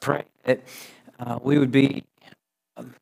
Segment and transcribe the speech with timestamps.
[0.00, 0.60] pray that
[1.18, 2.04] uh, we would be
[2.76, 2.94] um,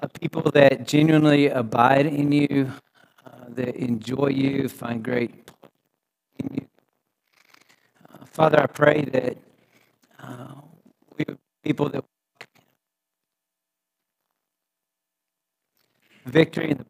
[0.00, 2.70] a people that genuinely abide in you,
[3.26, 5.50] uh, that enjoy you, find great
[6.38, 6.66] in you.
[8.12, 9.38] Uh, Father, I pray that
[10.22, 10.60] uh,
[11.16, 12.04] we would be people that
[16.26, 16.84] victory in the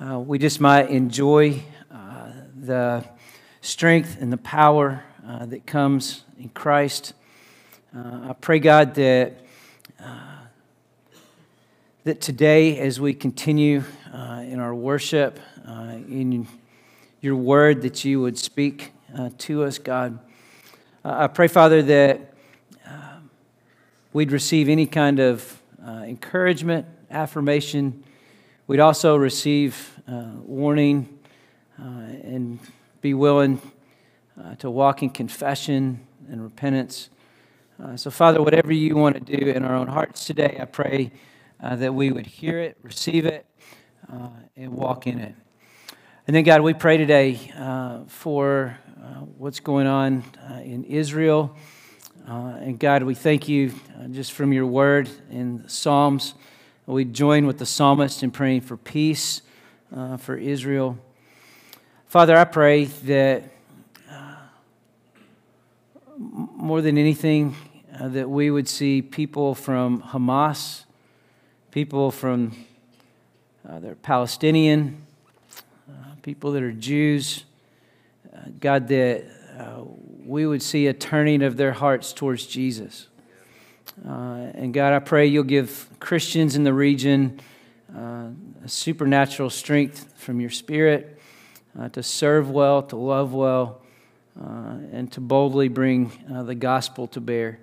[0.00, 1.60] uh, we just might enjoy
[1.92, 3.04] uh, the
[3.60, 7.14] strength and the power uh, that comes in Christ.
[7.96, 9.34] Uh, I pray, God, that,
[10.02, 10.18] uh,
[12.04, 15.38] that today, as we continue uh, in our worship,
[16.08, 16.48] in
[17.20, 18.92] your word, that you would speak
[19.38, 20.18] to us, God.
[21.04, 22.34] I pray, Father, that
[24.12, 28.02] we'd receive any kind of encouragement, affirmation
[28.70, 31.18] We'd also receive uh, warning
[31.76, 32.60] uh, and
[33.00, 33.60] be willing
[34.42, 37.10] uh, to walk in confession and repentance.
[37.82, 41.12] Uh, so, Father, whatever you want to do in our own hearts today, I pray
[41.62, 43.46] uh, that we would hear it, receive it,
[44.12, 45.34] uh, and walk in it.
[46.26, 47.34] And then, God, we pray today
[48.08, 48.78] for
[49.36, 50.22] what's going on
[50.62, 51.56] in Israel.
[52.26, 53.72] and God, we thank you
[54.10, 56.34] just from your word in Psalms.
[56.86, 59.42] We join with the psalmist in praying for peace
[59.94, 60.98] uh, for Israel.
[62.10, 63.44] Father, I pray that
[64.10, 64.34] uh,
[66.18, 67.54] more than anything,
[68.00, 70.86] uh, that we would see people from Hamas,
[71.70, 72.66] people from
[73.64, 75.00] uh, that are Palestinian,
[75.88, 77.44] uh, people that are Jews,
[78.34, 79.26] uh, God, that
[80.26, 83.06] we would see a turning of their hearts towards Jesus.
[84.04, 87.38] And God, I pray you'll give Christians in the region
[87.94, 88.32] a
[88.66, 91.18] supernatural strength from your Spirit
[91.78, 93.80] uh, to serve well, to love well,
[94.40, 97.60] uh, and to boldly bring uh, the gospel to bear.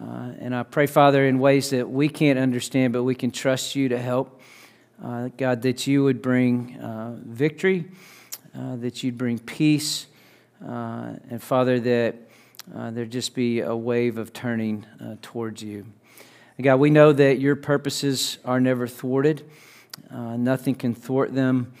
[0.00, 3.76] Uh, and I pray, Father, in ways that we can't understand, but we can trust
[3.76, 4.40] you to help.
[5.36, 6.78] God, that you would bring
[7.26, 7.86] victory,
[8.54, 10.06] that you'd bring peace,
[10.60, 12.14] and Father, that
[12.74, 15.84] uh, there just be a wave of turning uh, towards you.
[16.56, 19.48] And God, we know that your purposes are never thwarted,
[20.10, 21.72] uh, nothing can thwart them.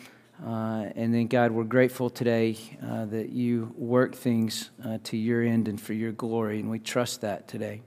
[0.44, 5.42] Uh, and then, God, we're grateful today uh, that you work things uh, to your
[5.42, 7.82] end and for your glory, and we trust that today.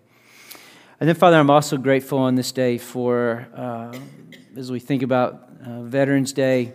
[0.99, 3.45] And then, Father, I'm also grateful on this day for,
[4.55, 6.73] as we think about Veterans Day,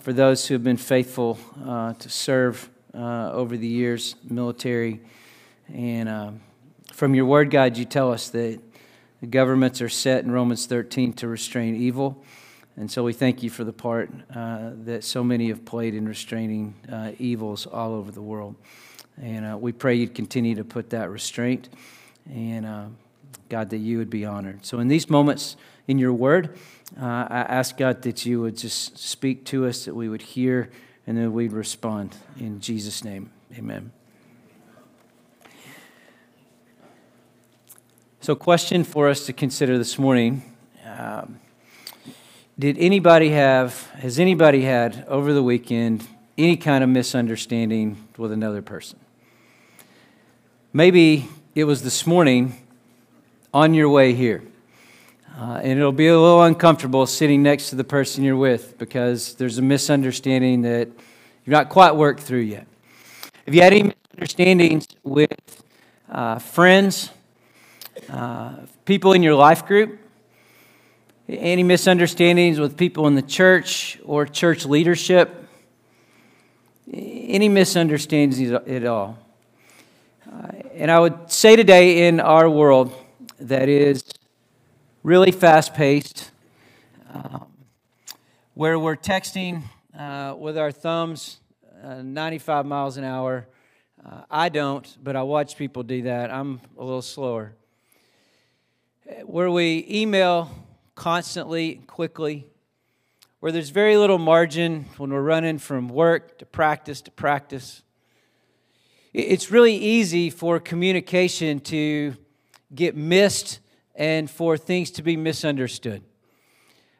[0.00, 1.38] for those who have been faithful
[1.98, 5.00] to serve over the years, military.
[5.72, 6.30] And uh,
[6.92, 8.60] from your word, God, you tell us that
[9.20, 12.24] the governments are set in Romans 13 to restrain evil.
[12.78, 16.08] And so we thank you for the part uh, that so many have played in
[16.08, 18.54] restraining uh, evils all over the world.
[19.20, 21.68] And uh, we pray you'd continue to put that restraint.
[22.32, 22.84] And uh,
[23.48, 24.64] God, that you would be honored.
[24.64, 25.56] So in these moments
[25.88, 26.56] in your word,
[26.96, 30.70] uh, I ask God that you would just speak to us, that we would hear,
[31.04, 32.14] and that we'd respond.
[32.38, 33.90] In Jesus' name, amen.
[38.20, 41.40] So, question for us to consider this morning um,
[42.60, 46.04] Did anybody have, has anybody had over the weekend
[46.36, 48.98] any kind of misunderstanding with another person?
[50.72, 52.56] Maybe it was this morning
[53.54, 54.42] on your way here.
[55.38, 59.34] Uh, and it'll be a little uncomfortable sitting next to the person you're with because
[59.34, 62.66] there's a misunderstanding that you've not quite worked through yet.
[63.46, 65.62] Have you had any misunderstandings with
[66.10, 67.10] uh, friends?
[68.10, 70.00] Uh, people in your life group?
[71.28, 75.46] Any misunderstandings with people in the church or church leadership?
[76.90, 79.18] Any misunderstandings at all?
[80.26, 82.94] Uh, and I would say today in our world
[83.40, 84.04] that is
[85.02, 86.30] really fast paced,
[87.12, 87.48] um,
[88.54, 89.64] where we're texting
[89.98, 91.40] uh, with our thumbs
[91.84, 93.46] uh, 95 miles an hour.
[94.02, 96.30] Uh, I don't, but I watch people do that.
[96.30, 97.52] I'm a little slower
[99.24, 100.50] where we email
[100.98, 102.44] constantly, quickly,
[103.38, 107.84] where there's very little margin when we're running from work to practice to practice.
[109.12, 112.16] It's really easy for communication to
[112.74, 113.60] get missed
[113.94, 116.02] and for things to be misunderstood.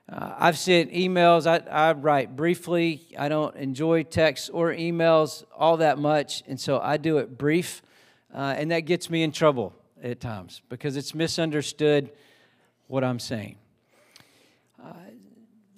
[0.08, 3.04] Uh, I've sent emails, I, I write briefly.
[3.18, 7.82] I don't enjoy texts or emails all that much, and so I do it brief,
[8.32, 12.12] uh, and that gets me in trouble at times because it's misunderstood
[12.86, 13.56] what I'm saying.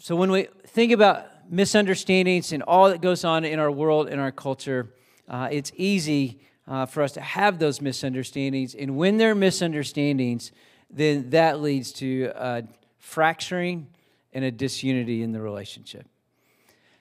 [0.02, 4.19] So when we think about misunderstandings and all that goes on in our world, in
[4.19, 4.94] our culture,
[5.29, 8.75] uh, it's easy uh, for us to have those misunderstandings.
[8.75, 10.52] And when there are misunderstandings,
[10.88, 12.32] then that leads to
[12.99, 13.88] fracturing
[14.32, 16.06] and a disunity in the relationship.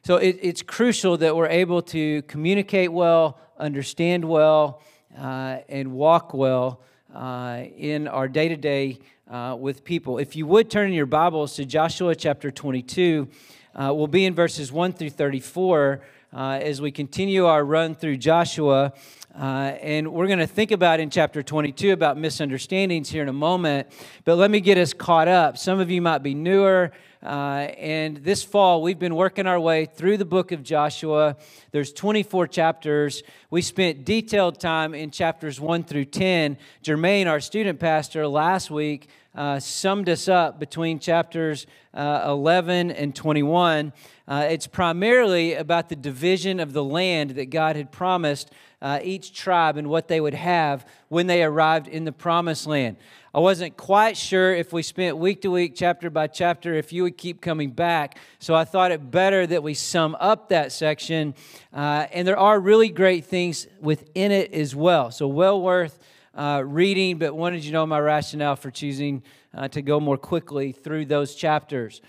[0.03, 4.81] So it, it's crucial that we're able to communicate well, understand well,
[5.17, 6.81] uh, and walk well
[7.15, 8.99] uh, in our day to day
[9.29, 10.17] with people.
[10.17, 13.27] If you would turn in your Bibles to Joshua chapter 22,
[13.75, 16.01] uh, we'll be in verses 1 through 34
[16.33, 18.93] uh, as we continue our run through Joshua.
[19.39, 23.33] Uh, and we're going to think about in chapter 22 about misunderstandings here in a
[23.33, 23.87] moment.
[24.25, 25.57] But let me get us caught up.
[25.57, 26.91] Some of you might be newer.
[27.21, 31.35] Uh, and this fall, we've been working our way through the book of Joshua.
[31.71, 33.23] There's 24 chapters.
[33.51, 36.57] We spent detailed time in chapters 1 through 10.
[36.83, 43.15] Jermaine, our student pastor, last week uh, summed us up between chapters uh, 11 and
[43.15, 43.93] 21.
[44.27, 49.33] Uh, it's primarily about the division of the land that God had promised uh, each
[49.33, 52.97] tribe and what they would have when they arrived in the promised land.
[53.33, 57.03] I wasn't quite sure if we spent week to week, chapter by chapter, if you
[57.03, 58.17] would keep coming back.
[58.39, 61.35] So I thought it better that we sum up that section.
[61.71, 65.11] Uh, and there are really great things within it as well.
[65.11, 65.99] So, well worth
[66.35, 69.23] uh, reading, but wanted you to know my rationale for choosing
[69.53, 72.01] uh, to go more quickly through those chapters.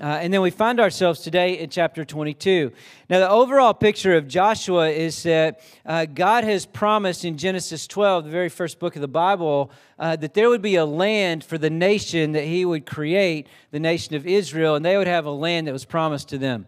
[0.00, 2.72] Uh, and then we find ourselves today in chapter 22.
[3.08, 8.24] Now, the overall picture of Joshua is that uh, God has promised in Genesis 12,
[8.24, 11.58] the very first book of the Bible, uh, that there would be a land for
[11.58, 15.30] the nation that He would create, the nation of Israel, and they would have a
[15.30, 16.66] land that was promised to them.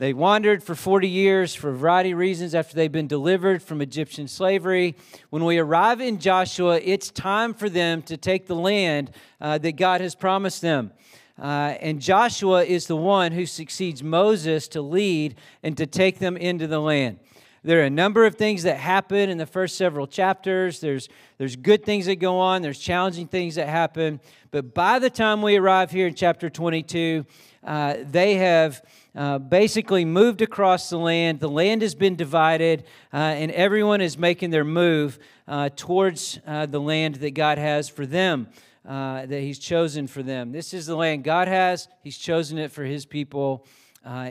[0.00, 3.82] They wandered for 40 years for a variety of reasons after they've been delivered from
[3.82, 4.96] Egyptian slavery.
[5.28, 9.10] When we arrive in Joshua, it's time for them to take the land
[9.42, 10.92] uh, that God has promised them.
[11.38, 16.38] Uh, and Joshua is the one who succeeds Moses to lead and to take them
[16.38, 17.18] into the land.
[17.62, 20.80] There are a number of things that happen in the first several chapters.
[20.80, 24.20] There's, there's good things that go on, there's challenging things that happen.
[24.50, 27.26] But by the time we arrive here in chapter 22,
[27.64, 28.82] uh, they have
[29.14, 31.40] uh, basically moved across the land.
[31.40, 36.66] The land has been divided, uh, and everyone is making their move uh, towards uh,
[36.66, 38.48] the land that God has for them,
[38.84, 40.52] that He's chosen for them.
[40.52, 43.66] This is the land God has, He's chosen it for His people,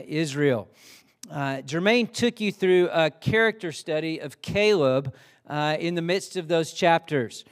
[0.06, 0.68] Israel.
[1.30, 5.14] Jermaine took you through a character study of Caleb
[5.48, 7.44] in the midst of those chapters.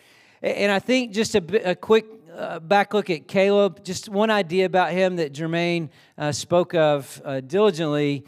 [0.42, 4.64] And I think just a, a quick uh, back look at Caleb, just one idea
[4.64, 8.24] about him that Jermaine uh, spoke of uh, diligently.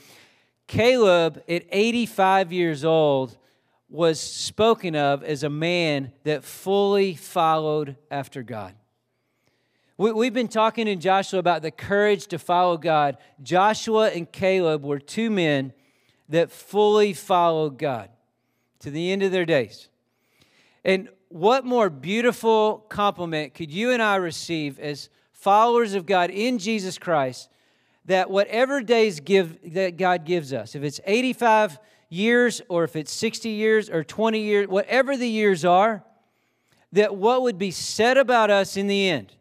[0.66, 3.36] Caleb, at 85 years old,
[3.88, 8.74] was spoken of as a man that fully followed after God.
[9.96, 13.16] We, we've been talking in Joshua about the courage to follow God.
[13.42, 15.72] Joshua and Caleb were two men
[16.28, 18.10] that fully followed God
[18.80, 19.88] to the end of their days.
[20.84, 26.58] And what more beautiful compliment could you and I receive as followers of God in
[26.58, 27.48] Jesus Christ
[28.06, 31.78] that whatever days give that God gives us, if it's 85
[32.08, 36.02] years or if it's 60 years or 20 years, whatever the years are,
[36.92, 39.32] that what would be said about us in the end,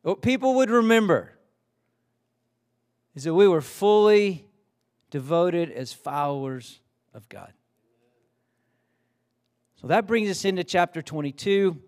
[0.00, 1.32] what people would remember,
[3.14, 4.46] is that we were fully
[5.10, 6.80] devoted as followers
[7.12, 7.52] of God.
[9.80, 11.80] So that brings us into chapter 22.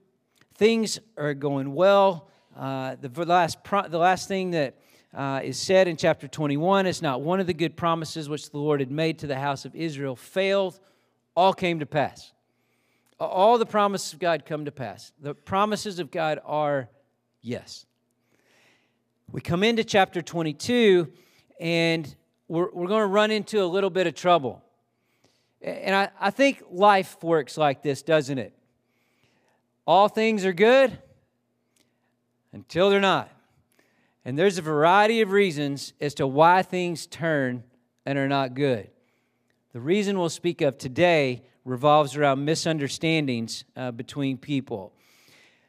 [0.54, 2.28] Things are going well.
[2.56, 4.76] Uh, the, last the last thing that
[5.12, 8.58] uh, is said in chapter 21 is not one of the good promises which the
[8.58, 10.78] Lord had made to the house of Israel failed,
[11.34, 12.32] all came to pass.
[13.18, 15.12] All the promises of God come to pass.
[15.20, 16.88] The promises of God are
[17.42, 17.86] yes.
[19.32, 21.10] We come into chapter 22,
[21.58, 22.14] and
[22.46, 24.62] we're, we're going to run into a little bit of trouble.
[25.62, 28.54] And I, I think life works like this, doesn't it?
[29.86, 30.98] All things are good
[32.52, 33.30] until they're not.
[34.24, 37.64] And there's a variety of reasons as to why things turn
[38.06, 38.90] and are not good.
[39.72, 44.92] The reason we'll speak of today revolves around misunderstandings uh, between people.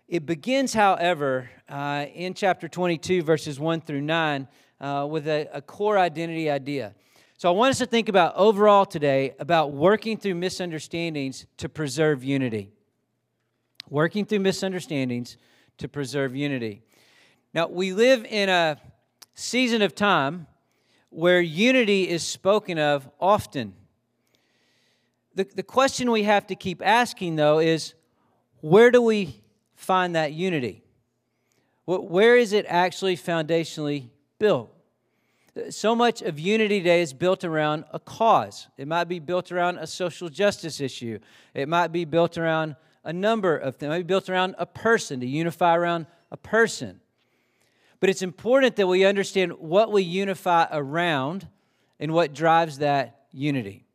[0.08, 4.48] It begins, however, uh, in chapter 22, verses 1 through 9,
[4.80, 6.94] uh, with a, a core identity idea.
[7.42, 12.24] So I want us to think about overall today about working through misunderstandings to preserve
[12.24, 12.70] unity.
[13.90, 15.38] Working through misunderstandings
[15.80, 16.84] to preserve unity.
[17.52, 18.78] Now, we live in a
[19.34, 20.46] season of time
[21.10, 23.74] where unity is spoken of often.
[25.34, 27.96] The, the question we have to keep asking, though, is
[28.60, 29.42] where do we
[29.74, 30.84] find that unity?
[31.86, 34.72] Where is it actually foundationally built?
[35.70, 38.67] So much of unity today is built around a cause.
[38.77, 41.20] It might be built around a social justice issue.
[41.53, 43.88] It might be built around a number of things.
[43.88, 47.01] It might be built around a person, to unify around a person.
[48.00, 51.48] But it's important that we understand what we unify around
[52.00, 53.86] and what drives that unity.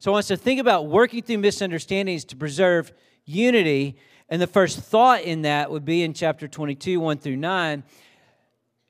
[0.00, 2.92] So I want us to think about working through misunderstandings to preserve
[3.24, 3.96] unity.
[4.28, 7.84] And the first thought in that would be in chapter 22, 1 through 9.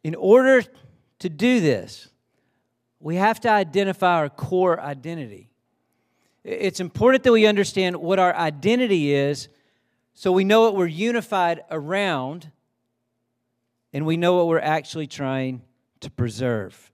[0.03, 0.63] In order
[1.27, 2.09] to do this,
[3.01, 5.51] we have to identify our core identity.
[6.45, 9.49] It's important that we understand what our identity is
[10.15, 12.51] so we know what we're unified around
[13.93, 15.63] and we know what we're actually trying
[16.01, 16.93] to preserve.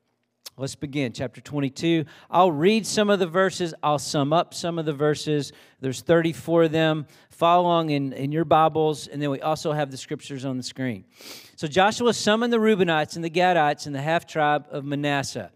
[0.56, 1.12] Let's begin.
[1.12, 2.04] Chapter 22.
[2.30, 3.74] I'll read some of the verses.
[3.82, 5.52] I'll sum up some of the verses.
[5.80, 7.06] There's 34 of them.
[7.42, 10.62] Follow along in, in your Bibles, and then we also have the scriptures on the
[10.62, 11.04] screen.
[11.56, 15.50] So Joshua summoned the Reubenites and the Gadites and the half tribe of Manasseh.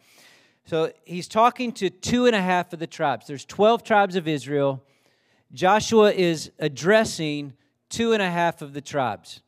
[0.64, 3.28] So he's talking to two and a half of the tribes.
[3.28, 4.82] There's 12 tribes of Israel.
[5.52, 7.52] Joshua is addressing
[7.88, 9.42] two and a half of the tribes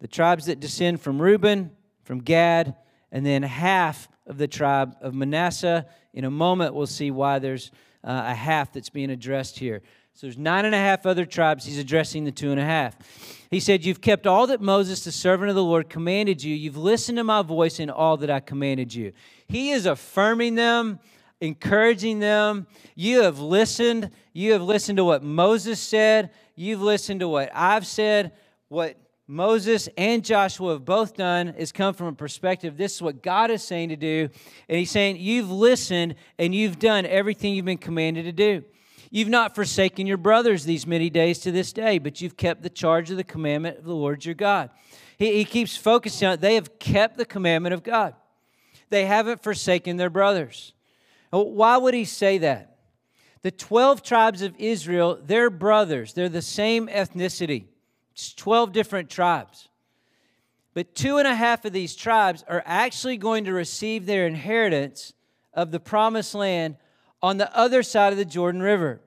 [0.00, 1.70] the tribes that descend from Reuben,
[2.04, 2.76] from Gad,
[3.10, 5.86] and then half of the tribe of Manasseh.
[6.12, 7.70] In a moment, we'll see why there's
[8.04, 9.82] uh, a half that's being addressed here.
[10.18, 11.64] So there's nine and a half other tribes.
[11.64, 12.96] He's addressing the two and a half.
[13.52, 16.56] He said, You've kept all that Moses, the servant of the Lord, commanded you.
[16.56, 19.12] You've listened to my voice in all that I commanded you.
[19.46, 20.98] He is affirming them,
[21.40, 22.66] encouraging them.
[22.96, 24.10] You have listened.
[24.32, 26.30] You have listened to what Moses said.
[26.56, 28.32] You've listened to what I've said,
[28.66, 28.96] what
[29.28, 33.52] Moses and Joshua have both done is come from a perspective this is what God
[33.52, 34.30] is saying to do.
[34.68, 38.64] And he's saying, You've listened and you've done everything you've been commanded to do.
[39.10, 42.70] You've not forsaken your brothers these many days to this day, but you've kept the
[42.70, 44.70] charge of the commandment of the Lord your God.
[45.16, 46.40] He, he keeps focusing on it.
[46.40, 48.14] They have kept the commandment of God,
[48.90, 50.72] they haven't forsaken their brothers.
[51.30, 52.76] Why would he say that?
[53.42, 57.66] The 12 tribes of Israel, they're brothers, they're the same ethnicity.
[58.12, 59.68] It's 12 different tribes.
[60.74, 65.12] But two and a half of these tribes are actually going to receive their inheritance
[65.54, 66.76] of the promised land
[67.22, 69.00] on the other side of the Jordan River.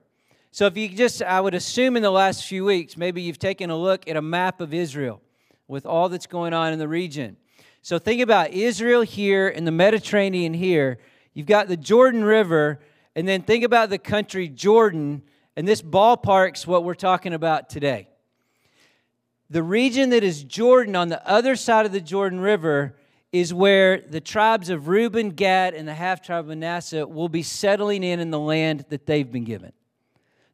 [0.50, 3.70] So, if you just, I would assume in the last few weeks, maybe you've taken
[3.70, 5.22] a look at a map of Israel
[5.66, 7.38] with all that's going on in the region.
[7.80, 10.98] So, think about Israel here and the Mediterranean here.
[11.32, 12.80] You've got the Jordan River,
[13.16, 15.22] and then think about the country Jordan,
[15.56, 18.08] and this ballpark's what we're talking about today.
[19.48, 22.94] The region that is Jordan on the other side of the Jordan River
[23.32, 27.42] is where the tribes of Reuben, Gad, and the half tribe of Manasseh will be
[27.42, 29.72] settling in in the land that they've been given.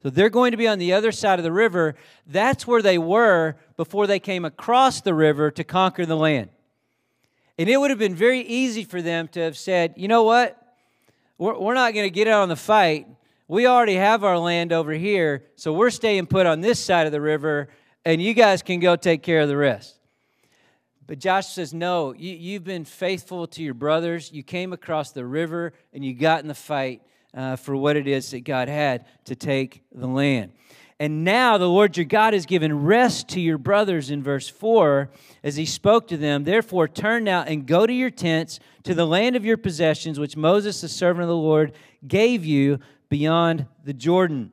[0.02, 1.96] So they're going to be on the other side of the river.
[2.26, 6.50] That's where they were before they came across the river to conquer the land.
[7.58, 10.56] And it would have been very easy for them to have said, you know what?
[11.36, 13.08] We're, we're not going to get out on the fight.
[13.48, 17.12] We already have our land over here, so we're staying put on this side of
[17.12, 17.68] the river
[18.04, 19.97] and you guys can go take care of the rest.
[21.08, 24.30] But Josh says, No, you, you've been faithful to your brothers.
[24.30, 27.02] You came across the river and you got in the fight
[27.34, 30.52] uh, for what it is that God had to take the land.
[31.00, 35.10] And now the Lord your God has given rest to your brothers in verse 4
[35.42, 36.44] as he spoke to them.
[36.44, 40.36] Therefore, turn now and go to your tents to the land of your possessions, which
[40.36, 41.72] Moses, the servant of the Lord,
[42.06, 44.52] gave you beyond the Jordan.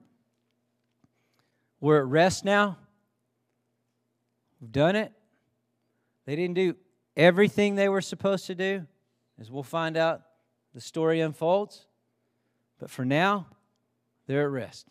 [1.82, 2.78] We're at rest now.
[4.62, 5.12] We've done it.
[6.26, 6.76] They didn't do
[7.16, 8.86] everything they were supposed to do,
[9.40, 10.22] as we'll find out
[10.74, 11.86] the story unfolds.
[12.80, 13.48] But for now,
[14.28, 14.88] they're at rest.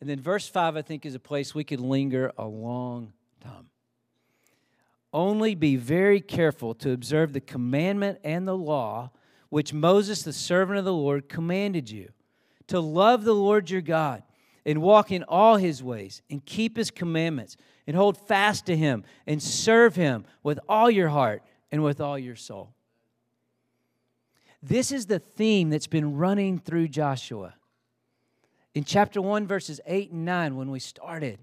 [0.00, 3.68] And then verse 5, I think, is a place we could linger a long time.
[5.12, 9.10] Only be very careful to observe the commandment and the law
[9.48, 12.10] which Moses, the servant of the Lord, commanded you
[12.66, 14.22] to love the Lord your God
[14.66, 17.56] and walk in all his ways and keep his commandments
[17.86, 22.18] and hold fast to him and serve him with all your heart and with all
[22.18, 22.74] your soul.
[24.60, 27.54] This is the theme that's been running through Joshua.
[28.74, 31.38] In chapter 1, verses 8 and 9, when we started,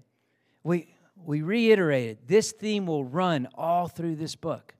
[0.62, 4.74] we, we reiterated this theme will run all through this book.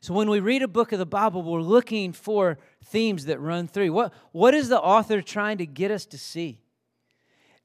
[0.00, 3.68] So when we read a book of the Bible, we're looking for themes that run
[3.68, 3.92] through.
[3.92, 6.61] What, what is the author trying to get us to see?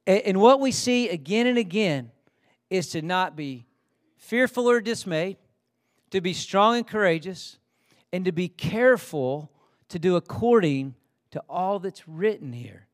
[0.07, 2.11] And, what we see again and again
[2.69, 3.65] is to not be
[4.15, 5.35] fearful or dismayed,
[6.11, 7.57] to be strong and courageous,
[8.13, 9.51] and to be careful
[9.89, 10.95] to do according
[11.31, 12.87] to all that's written here.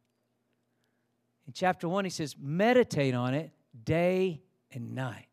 [1.46, 3.52] In chapter 1, he says, meditate on it
[3.84, 4.42] day
[4.72, 5.28] and night.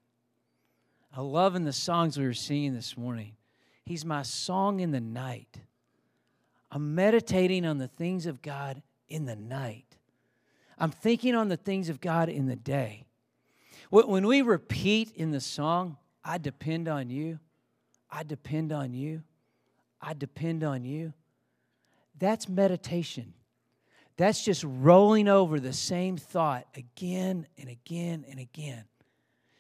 [1.17, 3.33] I love in the songs we were singing this morning.
[3.87, 5.61] He's my song in the night,
[6.71, 9.90] I'm meditating on the things of God in the night.
[10.81, 13.05] I'm thinking on the things of God in the day.
[13.91, 17.39] When we repeat in the song, I depend on you,
[18.11, 19.23] I depend on you,
[20.01, 21.13] I depend on you,
[22.19, 23.35] that's meditation.
[24.17, 28.85] That's just rolling over the same thought again and again and again.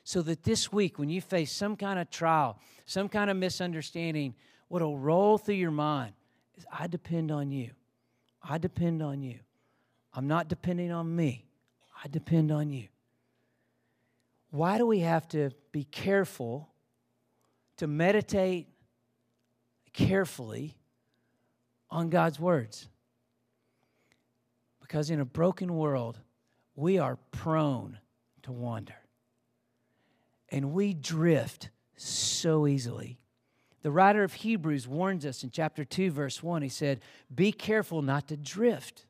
[0.04, 4.34] So that this week, when you face some kind of trial, some kind of misunderstanding,
[4.68, 6.12] what'll roll through your mind
[6.56, 7.70] is I depend on you.
[8.42, 9.40] I depend on you.
[10.12, 11.46] I'm not depending on me,
[12.04, 12.88] I depend on you.
[14.50, 16.68] Why do we have to be careful
[17.76, 18.66] to meditate
[19.92, 20.76] carefully
[21.90, 22.88] on God's words?
[24.80, 26.18] Because in a broken world,
[26.74, 27.98] we are prone
[28.42, 28.96] to wander.
[30.48, 33.20] And we drift so easily.
[33.82, 36.62] The writer of Hebrews warns us in chapter 2, verse 1.
[36.62, 37.00] He said,
[37.32, 39.06] Be careful not to drift.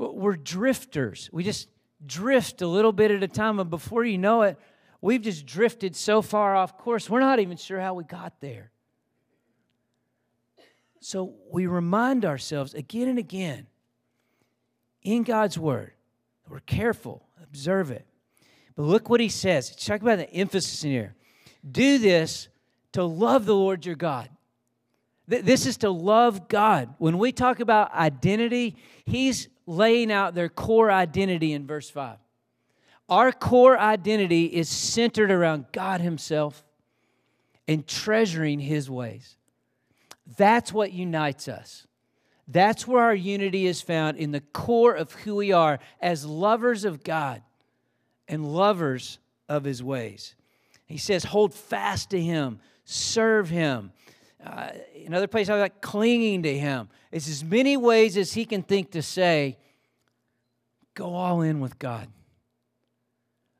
[0.00, 1.28] We're drifters.
[1.30, 1.68] We just
[2.06, 4.58] drift a little bit at a time, and before you know it,
[5.02, 8.70] we've just drifted so far off course, we're not even sure how we got there.
[11.00, 13.66] So we remind ourselves again and again
[15.02, 15.92] in God's Word,
[16.48, 18.06] we're careful, observe it.
[18.76, 19.74] But look what he says.
[19.76, 21.14] Check about the emphasis in here.
[21.70, 22.48] Do this
[22.92, 24.30] to love the Lord your God.
[25.30, 26.92] This is to love God.
[26.98, 32.16] When we talk about identity, he's laying out their core identity in verse 5.
[33.08, 36.64] Our core identity is centered around God Himself
[37.68, 39.36] and treasuring His ways.
[40.36, 41.86] That's what unites us.
[42.48, 46.84] That's where our unity is found in the core of who we are as lovers
[46.84, 47.42] of God
[48.26, 50.34] and lovers of His ways.
[50.86, 53.92] He says, hold fast to Him, serve Him.
[54.44, 54.70] Uh,
[55.06, 56.88] another place I was like clinging to Him.
[57.12, 59.58] It's as many ways as He can think to say,
[60.94, 62.08] go all in with God.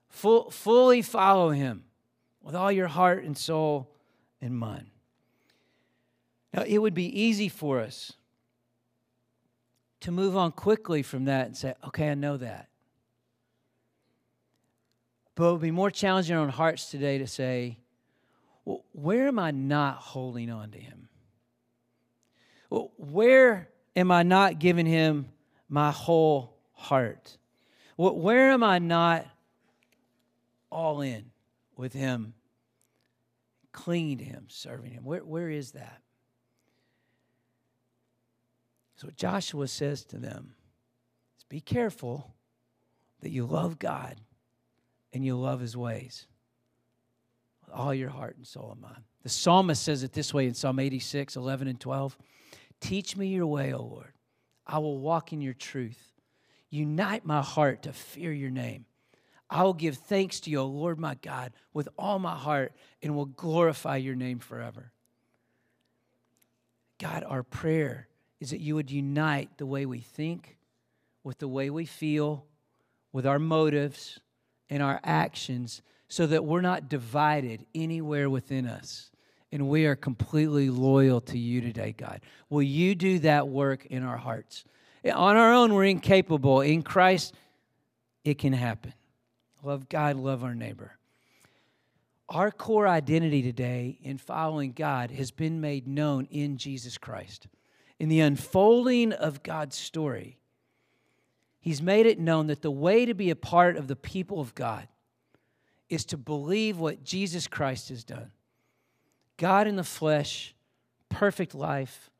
[0.08, 1.84] Full, fully follow Him
[2.42, 3.90] with all your heart and soul
[4.40, 4.86] and mind.
[6.54, 8.14] Now, it would be easy for us
[10.00, 12.68] to move on quickly from that and say, okay, I know that.
[15.34, 17.78] But it would be more challenging on hearts today to say,
[19.00, 21.08] where am I not holding on to him?
[22.70, 25.30] Where am I not giving him
[25.68, 27.36] my whole heart?
[27.96, 29.26] Where am I not
[30.70, 31.30] all in
[31.76, 32.34] with him,
[33.72, 35.04] clinging to him, serving him?
[35.04, 36.00] Where, where is that?
[38.96, 40.54] So Joshua says to them
[41.48, 42.34] be careful
[43.20, 44.20] that you love God
[45.12, 46.26] and you love his ways
[47.70, 49.02] all your heart and soul and mind.
[49.22, 52.16] The psalmist says it this way in Psalm 86, 11 and 12.
[52.80, 54.12] Teach me your way, O Lord.
[54.66, 56.12] I will walk in your truth.
[56.70, 58.86] Unite my heart to fear your name.
[59.50, 63.16] I will give thanks to you, O Lord my God, with all my heart and
[63.16, 64.92] will glorify your name forever.
[66.98, 68.06] God, our prayer
[68.38, 70.56] is that you would unite the way we think
[71.24, 72.46] with the way we feel,
[73.12, 74.20] with our motives
[74.68, 79.10] and our actions, so that we're not divided anywhere within us.
[79.50, 82.20] And we are completely loyal to you today, God.
[82.50, 84.64] Will you do that work in our hearts?
[85.04, 86.60] On our own, we're incapable.
[86.60, 87.34] In Christ,
[88.24, 88.92] it can happen.
[89.62, 90.98] Love God, love our neighbor.
[92.28, 97.48] Our core identity today in following God has been made known in Jesus Christ
[98.00, 100.38] in the unfolding of God's story,
[101.60, 104.54] He's made it known that the way to be a part of the people of
[104.54, 104.88] God
[105.90, 108.30] is to believe what Jesus Christ has done.
[109.36, 110.54] God in the flesh,
[111.08, 112.10] perfect life,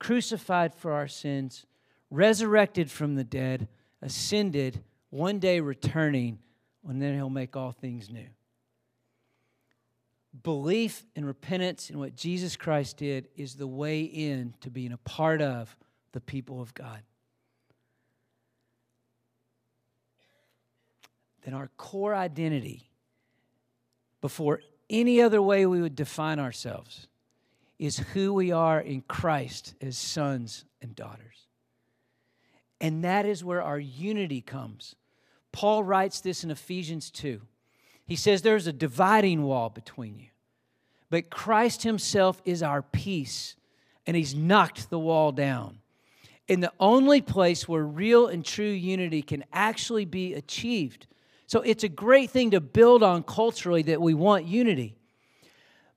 [0.00, 1.66] crucified for our sins,
[2.10, 3.68] resurrected from the dead,
[4.02, 6.38] ascended, one day returning,
[6.88, 8.26] and then He'll make all things new
[10.42, 14.98] belief and repentance in what Jesus Christ did is the way in to being a
[14.98, 15.76] part of
[16.12, 17.00] the people of God.
[21.44, 22.89] Then our core identity,
[24.20, 27.06] before any other way we would define ourselves,
[27.78, 31.46] is who we are in Christ as sons and daughters.
[32.80, 34.94] And that is where our unity comes.
[35.52, 37.40] Paul writes this in Ephesians 2.
[38.06, 40.28] He says there's a dividing wall between you.
[41.10, 43.56] But Christ Himself is our peace,
[44.06, 45.78] and He's knocked the wall down.
[46.48, 51.06] And the only place where real and true unity can actually be achieved.
[51.50, 54.94] So it's a great thing to build on culturally that we want unity.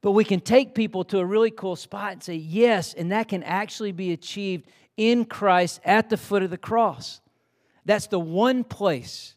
[0.02, 3.28] But we can take people to a really cool spot and say, yes, and that
[3.28, 7.22] can actually be achieved in Christ at the foot of the cross.
[7.86, 9.36] That's the one place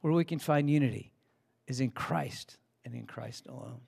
[0.00, 1.12] where we can find unity
[1.66, 3.82] is in Christ and in Christ alone.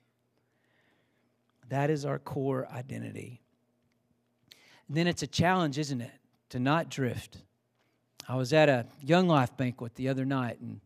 [1.69, 3.41] That is our core identity.
[4.87, 6.11] And then it's a challenge, isn't it,
[6.49, 7.39] to not drift.
[8.29, 10.81] I was at a Young Life banquet the other night, and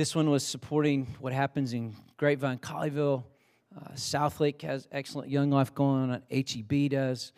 [0.00, 3.22] this one was supporting what happens in Grapevine, Colleyville.
[3.76, 6.22] Uh, Southlake has excellent Young Life going on.
[6.30, 7.32] HEB does.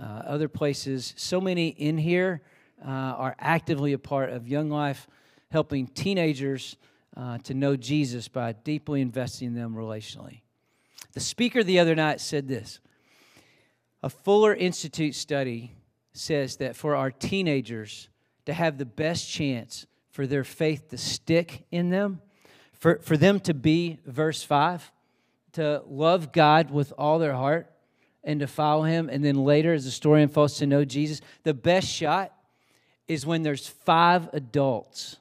[0.00, 1.12] Uh, other places.
[1.16, 2.42] So many in here
[2.86, 5.08] uh, are actively a part of Young Life,
[5.50, 6.76] helping teenagers
[7.16, 10.42] uh, to know Jesus by deeply investing in them relationally.
[11.14, 12.78] The speaker the other night said this
[14.04, 15.72] A Fuller Institute study
[16.12, 18.08] says that for our teenagers
[18.46, 22.20] to have the best chance for their faith to stick in them,
[22.72, 24.92] for, for them to be, verse 5,
[25.54, 27.68] to love God with all their heart
[28.22, 31.52] and to follow Him, and then later, as the story unfolds, to know Jesus, the
[31.52, 32.32] best shot
[33.08, 35.16] is when there's five adults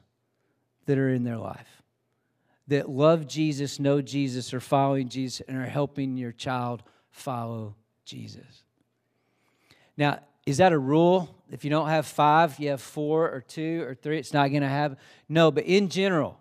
[0.86, 1.82] that are in their life
[2.68, 7.76] that love Jesus, know Jesus, are following Jesus, and are helping your child follow
[8.06, 8.64] Jesus.
[9.98, 11.36] Now, is that a rule?
[11.52, 14.64] If you don't have five, you have four or two or three, it's not going
[14.64, 14.98] to happen.
[15.30, 16.40] No, but in general.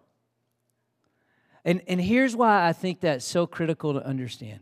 [1.65, 4.61] And, and here's why I think that's so critical to understand.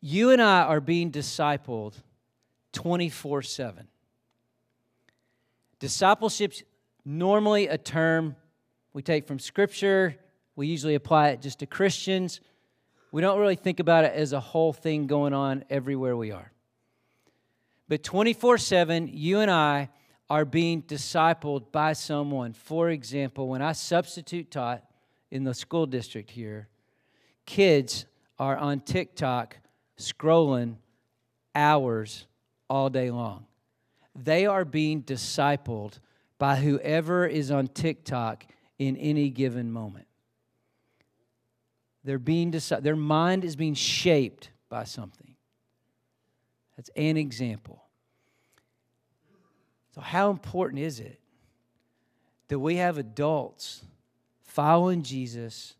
[0.00, 1.94] You and I are being discipled
[2.72, 3.88] 24 7.
[5.80, 6.62] Discipleship's
[7.04, 8.36] normally a term
[8.92, 10.16] we take from Scripture,
[10.56, 12.40] we usually apply it just to Christians.
[13.10, 16.50] We don't really think about it as a whole thing going on everywhere we are.
[17.88, 19.90] But 24 7, you and I
[20.30, 22.54] are being discipled by someone.
[22.54, 24.82] For example, when I substitute taught
[25.30, 26.68] in the school district here,
[27.44, 28.06] kids
[28.38, 29.58] are on TikTok
[29.98, 30.76] scrolling
[31.54, 32.26] hours
[32.70, 33.46] all day long.
[34.16, 35.98] They are being discipled
[36.38, 38.46] by whoever is on TikTok
[38.78, 40.06] in any given moment.
[42.02, 45.33] They're being decided, their mind is being shaped by something.
[46.76, 47.84] That's an example.
[49.94, 51.20] So, how important is it
[52.48, 53.84] that we have adults
[54.42, 55.76] following Jesus,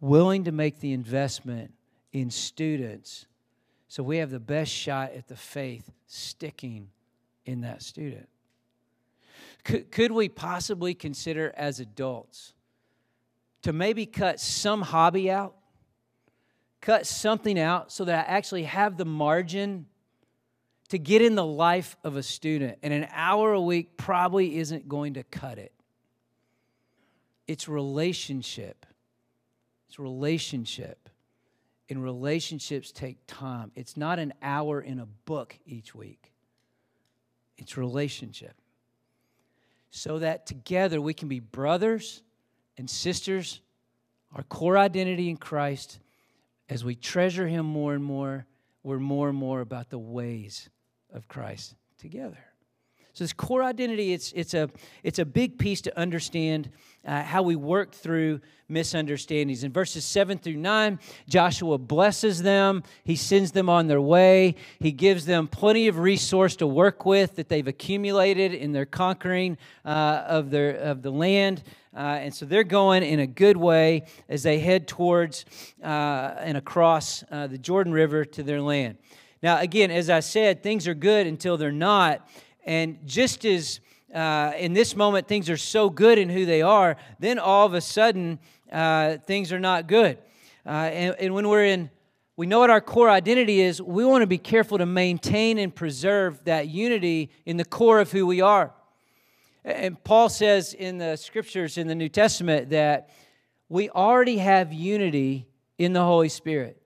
[0.00, 1.72] willing to make the investment
[2.12, 3.26] in students
[3.88, 6.90] so we have the best shot at the faith sticking
[7.44, 8.28] in that student?
[9.64, 12.54] Could, could we possibly consider as adults
[13.62, 15.54] to maybe cut some hobby out,
[16.80, 19.86] cut something out so that I actually have the margin
[20.90, 22.78] to get in the life of a student.
[22.82, 25.72] And an hour a week probably isn't going to cut it.
[27.46, 28.86] It's relationship.
[29.88, 31.08] It's relationship.
[31.88, 33.72] And relationships take time.
[33.74, 36.32] It's not an hour in a book each week,
[37.56, 38.54] it's relationship.
[39.92, 42.22] So that together we can be brothers
[42.78, 43.60] and sisters,
[44.32, 45.98] our core identity in Christ,
[46.68, 48.46] as we treasure Him more and more,
[48.84, 50.68] we're more and more about the ways
[51.12, 52.38] of Christ together.
[53.12, 54.70] So this core identity, it's, it's, a,
[55.02, 56.70] it's a big piece to understand
[57.04, 59.64] uh, how we work through misunderstandings.
[59.64, 62.84] In verses 7 through 9, Joshua blesses them.
[63.04, 64.54] He sends them on their way.
[64.78, 69.58] He gives them plenty of resource to work with that they've accumulated in their conquering
[69.84, 71.64] uh, of, their, of the land.
[71.94, 75.44] Uh, and so they're going in a good way as they head towards
[75.82, 75.86] uh,
[76.38, 78.98] and across uh, the Jordan River to their land.
[79.42, 82.28] Now, again, as I said, things are good until they're not.
[82.64, 83.80] And just as
[84.14, 87.74] uh, in this moment things are so good in who they are, then all of
[87.74, 88.38] a sudden
[88.70, 90.18] uh, things are not good.
[90.66, 91.90] Uh, and, and when we're in,
[92.36, 95.74] we know what our core identity is, we want to be careful to maintain and
[95.74, 98.72] preserve that unity in the core of who we are.
[99.64, 103.10] And Paul says in the scriptures in the New Testament that
[103.68, 106.80] we already have unity in the Holy Spirit.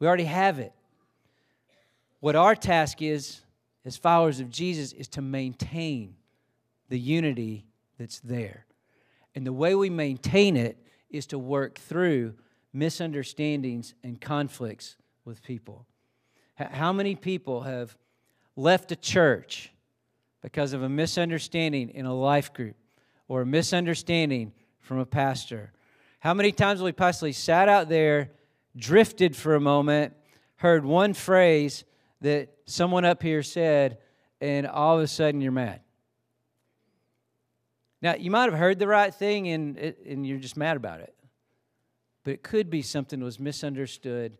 [0.00, 0.72] We already have it.
[2.20, 3.40] What our task is,
[3.84, 6.16] as followers of Jesus, is to maintain
[6.88, 7.66] the unity
[7.98, 8.66] that's there.
[9.34, 10.76] And the way we maintain it
[11.08, 12.34] is to work through
[12.72, 15.86] misunderstandings and conflicts with people.
[16.56, 17.96] How many people have
[18.54, 19.72] left a church
[20.42, 22.76] because of a misunderstanding in a life group
[23.28, 25.72] or a misunderstanding from a pastor?
[26.18, 28.30] How many times have we possibly sat out there,
[28.76, 30.12] drifted for a moment,
[30.56, 31.84] heard one phrase
[32.20, 33.98] that someone up here said,
[34.40, 35.80] and all of a sudden you're mad?
[38.02, 41.14] Now, you might have heard the right thing and, and you're just mad about it.
[42.24, 44.38] But it could be something that was misunderstood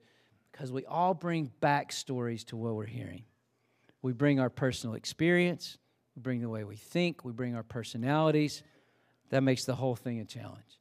[0.52, 3.24] Because we all bring backstories to what we're hearing.
[4.02, 5.78] We bring our personal experience,
[6.16, 8.62] we bring the way we think, we bring our personalities.
[9.28, 10.79] That makes the whole thing a challenge.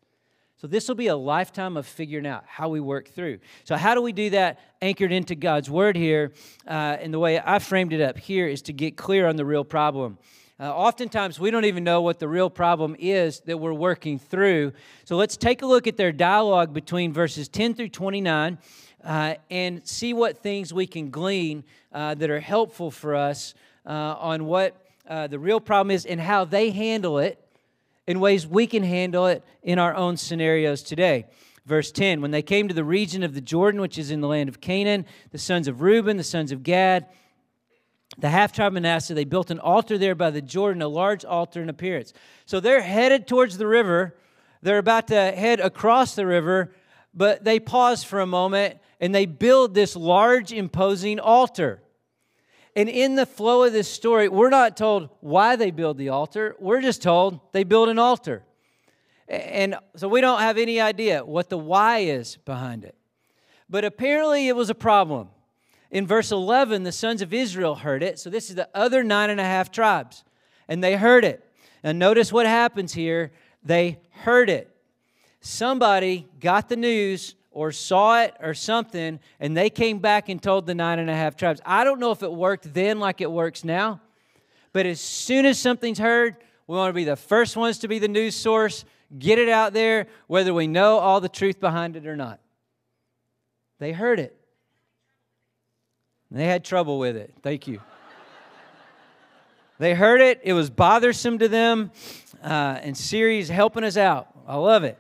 [0.59, 3.39] So, this will be a lifetime of figuring out how we work through.
[3.63, 6.33] So, how do we do that anchored into God's word here?
[6.67, 9.45] Uh, and the way I framed it up here is to get clear on the
[9.45, 10.17] real problem.
[10.59, 14.73] Uh, oftentimes, we don't even know what the real problem is that we're working through.
[15.05, 18.57] So, let's take a look at their dialogue between verses 10 through 29
[19.05, 23.53] uh, and see what things we can glean uh, that are helpful for us
[23.85, 24.75] uh, on what
[25.07, 27.41] uh, the real problem is and how they handle it
[28.09, 31.27] in ways we can handle it in our own scenarios today.
[31.67, 34.27] Verse 10 When they came to the region of the Jordan, which is in the
[34.27, 37.05] land of Canaan, the sons of Reuben, the sons of Gad,
[38.17, 41.23] the half tribe of Manasseh, they built an altar there by the Jordan, a large
[41.23, 42.11] altar in appearance.
[42.47, 44.17] So they're headed towards the river.
[44.63, 46.73] They're about to head across the river,
[47.13, 51.83] but they pause for a moment and they build this large, imposing altar.
[52.75, 56.55] And in the flow of this story, we're not told why they build the altar.
[56.59, 58.43] We're just told they build an altar.
[59.27, 62.95] And so we don't have any idea what the why is behind it.
[63.69, 65.29] But apparently it was a problem.
[65.91, 68.19] In verse 11, the sons of Israel heard it.
[68.19, 70.23] So this is the other nine and a half tribes.
[70.67, 71.43] And they heard it.
[71.83, 73.31] And notice what happens here.
[73.63, 74.75] They heard it.
[75.41, 80.65] Somebody got the news or saw it or something, and they came back and told
[80.65, 81.61] the nine and a half tribes.
[81.65, 84.01] I don't know if it worked then like it works now,
[84.71, 87.97] but as soon as something's heard, we want to be the first ones to be
[87.97, 88.85] the news source,
[89.17, 92.39] get it out there, whether we know all the truth behind it or not.
[93.79, 94.35] They heard it.
[96.31, 97.33] They had trouble with it.
[97.41, 97.81] Thank you.
[99.79, 100.41] they heard it.
[100.43, 101.91] It was bothersome to them.
[102.43, 104.27] Uh, and Siri's helping us out.
[104.47, 104.99] I love it.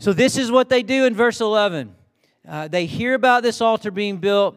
[0.00, 1.94] So, this is what they do in verse 11.
[2.46, 4.56] Uh, they hear about this altar being built,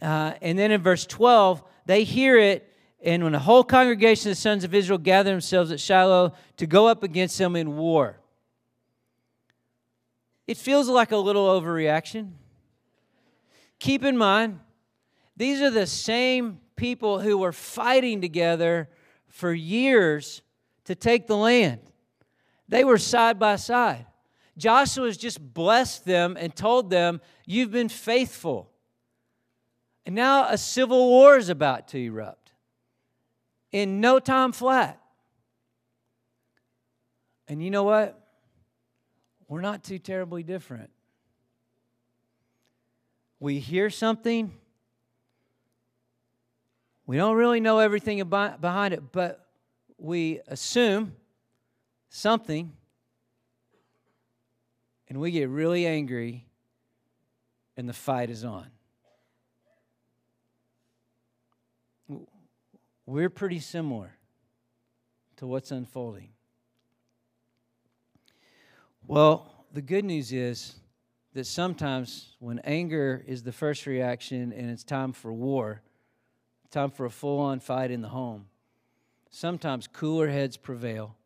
[0.00, 2.68] uh, and then in verse 12, they hear it.
[3.02, 6.66] And when the whole congregation of the sons of Israel gather themselves at Shiloh to
[6.66, 8.20] go up against them in war,
[10.46, 12.32] it feels like a little overreaction.
[13.78, 14.60] Keep in mind,
[15.36, 18.88] these are the same people who were fighting together
[19.26, 20.42] for years
[20.84, 21.80] to take the land.
[22.68, 24.06] They were side by side.
[24.56, 28.70] Joshua's just blessed them and told them, You've been faithful.
[30.04, 32.52] And now a civil war is about to erupt
[33.70, 35.00] in no time flat.
[37.48, 38.18] And you know what?
[39.48, 40.90] We're not too terribly different.
[43.38, 44.52] We hear something,
[47.06, 49.46] we don't really know everything about, behind it, but
[49.98, 51.16] we assume
[52.08, 52.72] something
[55.12, 56.46] and we get really angry
[57.76, 58.68] and the fight is on.
[63.04, 64.16] We're pretty similar
[65.36, 66.30] to what's unfolding.
[69.06, 70.76] Well, the good news is
[71.34, 75.82] that sometimes when anger is the first reaction and it's time for war,
[76.70, 78.46] time for a full on fight in the home,
[79.28, 81.16] sometimes cooler heads prevail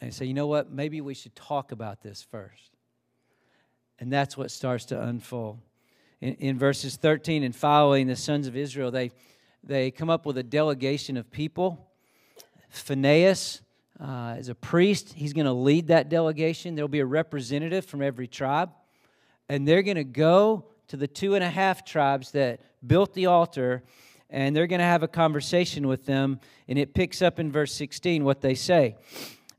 [0.00, 2.70] and say, you know what, maybe we should talk about this first.
[3.98, 5.58] And that's what starts to unfold.
[6.20, 9.10] In, in verses 13 and following, the sons of Israel, they,
[9.64, 11.90] they come up with a delegation of people.
[12.70, 13.62] Phinehas
[14.00, 15.12] uh, is a priest.
[15.14, 16.74] He's going to lead that delegation.
[16.74, 18.70] There'll be a representative from every tribe.
[19.48, 23.26] And they're going to go to the two and a half tribes that built the
[23.26, 23.82] altar,
[24.30, 26.40] and they're going to have a conversation with them.
[26.68, 28.96] And it picks up in verse 16 what they say.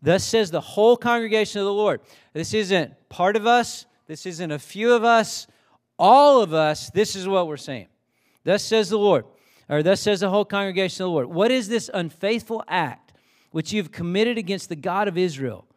[0.01, 2.01] Thus says the whole congregation of the Lord.
[2.33, 5.47] This isn't part of us, this isn't a few of us,
[5.97, 6.89] all of us.
[6.89, 7.87] This is what we're saying.
[8.43, 9.25] Thus says the Lord,
[9.67, 11.27] or thus says the whole congregation of the Lord.
[11.27, 13.13] What is this unfaithful act
[13.51, 15.67] which you've committed against the God of Israel,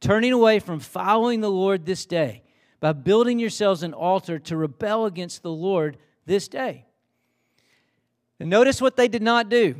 [0.00, 2.42] turning away from following the Lord this day
[2.78, 6.84] by building yourselves an altar to rebel against the Lord this day?
[8.38, 9.74] And notice what they did not do.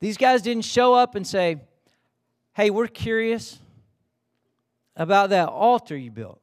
[0.00, 1.58] These guys didn't show up and say,
[2.54, 3.58] Hey, we're curious
[4.94, 6.40] about that altar you built.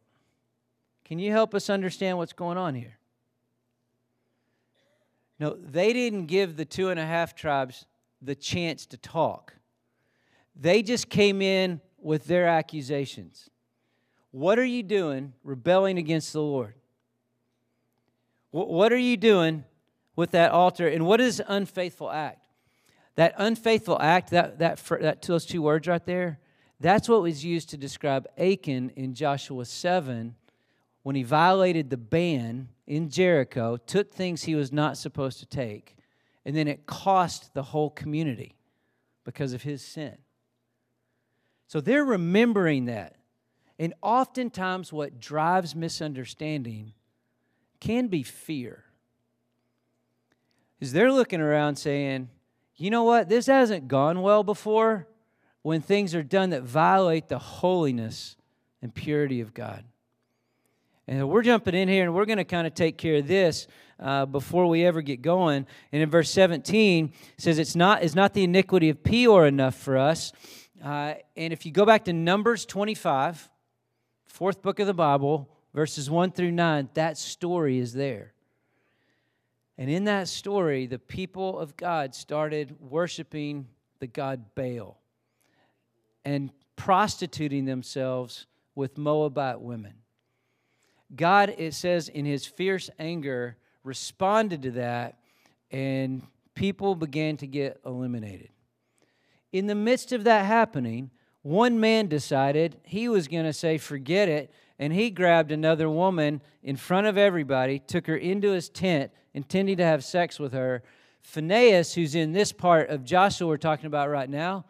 [1.06, 2.98] Can you help us understand what's going on here?
[5.40, 7.86] No, they didn't give the two and a half tribes
[8.22, 9.54] the chance to talk.
[10.54, 13.50] They just came in with their accusations.
[14.32, 16.76] What are you doing rebelling against the Lord?
[18.52, 19.64] What are you doing
[20.18, 20.90] with that altar?
[20.90, 22.41] And what is unfaithful act?
[23.16, 26.40] That unfaithful act, that, that, that, those two words right there,
[26.80, 30.36] that's what was used to describe Achan in Joshua 7
[31.04, 35.96] when he violated the ban in Jericho, took things he was not supposed to take,
[36.46, 38.56] and then it cost the whole community
[39.24, 40.18] because of his sin.
[41.68, 43.16] So they're remembering that.
[43.80, 46.94] And oftentimes, what drives misunderstanding
[47.80, 48.84] can be fear.
[50.80, 52.30] Is they're looking around saying,
[52.82, 55.08] you know what, this hasn't gone well before
[55.62, 58.36] when things are done that violate the holiness
[58.82, 59.84] and purity of God.
[61.08, 63.68] And we're jumping in here and we're going to kind of take care of this
[64.00, 65.68] uh, before we ever get going.
[65.92, 69.76] And in verse 17, it says, It's not, it's not the iniquity of Peor enough
[69.76, 70.32] for us.
[70.84, 73.50] Uh, and if you go back to Numbers 25,
[74.26, 78.34] fourth book of the Bible, verses 1 through 9, that story is there.
[79.78, 83.68] And in that story, the people of God started worshiping
[84.00, 85.00] the god Baal
[86.26, 89.94] and prostituting themselves with Moabite women.
[91.16, 95.20] God, it says, in his fierce anger, responded to that,
[95.72, 96.24] and
[96.56, 98.50] people began to get eliminated.
[99.52, 104.30] In the midst of that happening, one man decided he was going to say, forget
[104.30, 109.12] it, and he grabbed another woman in front of everybody, took her into his tent,
[109.32, 110.82] intending to have sex with her.
[111.22, 114.66] Phinehas, who's in this part of Joshua we're talking about right now,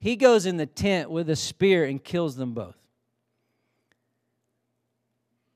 [0.00, 2.76] he goes in the tent with a spear and kills them both.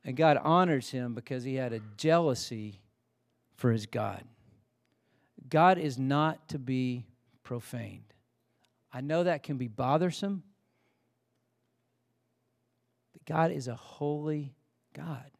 [0.05, 2.81] And God honors him because he had a jealousy
[3.57, 4.23] for his God.
[5.51, 7.07] God is not to be
[7.43, 8.15] profaned.
[8.93, 10.45] I know that can be bothersome,
[13.27, 14.55] God is a holy
[14.95, 15.31] God.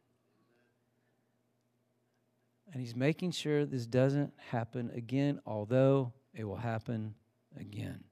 [2.71, 7.15] And he's making sure this doesn't happen again, although it will happen
[7.59, 8.03] again.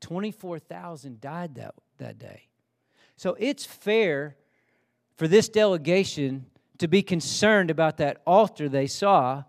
[0.00, 2.46] 24,000 died that, that day.
[3.16, 4.36] So it's fair
[5.16, 6.46] for this delegation
[6.78, 9.42] to be concerned about that altar they saw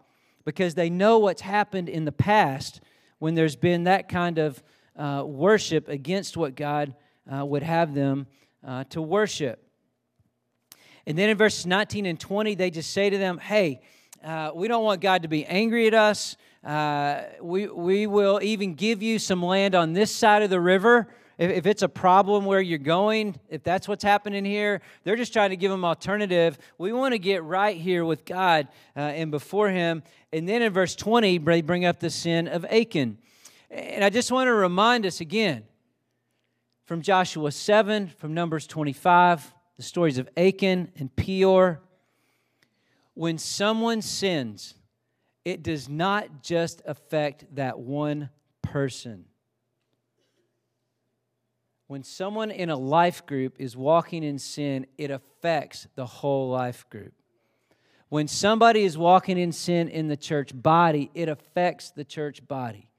[0.46, 2.82] because they know what's happened in the past
[3.20, 4.64] when there's been that kind of
[4.96, 6.96] uh, worship against what God
[7.32, 8.28] uh, would have them
[8.66, 9.67] uh, to worship.
[11.08, 13.80] And then in verses 19 and 20, they just say to them, Hey,
[14.24, 16.36] uh, we don't want God to be angry at us.
[16.64, 21.08] Uh, we, we will even give you some land on this side of the river
[21.38, 25.32] if, if it's a problem where you're going, if that's what's happening here, they're just
[25.32, 26.58] trying to give them alternative.
[26.78, 30.04] We want to get right here with God uh, and before Him.
[30.34, 33.18] And then in verse 20, they bring up the sin of Achan.
[33.70, 35.64] And I just want to remind us again
[36.86, 41.82] from Joshua 7, from Numbers 25, the stories of Achan and Peor.
[43.14, 44.76] When someone sins,
[45.46, 48.30] it does not just affect that one
[48.62, 49.26] person
[51.88, 56.86] when someone in a life group is walking in sin, it affects the whole life
[56.90, 57.14] group.
[58.10, 62.90] When somebody is walking in sin in the church body, it affects the church body.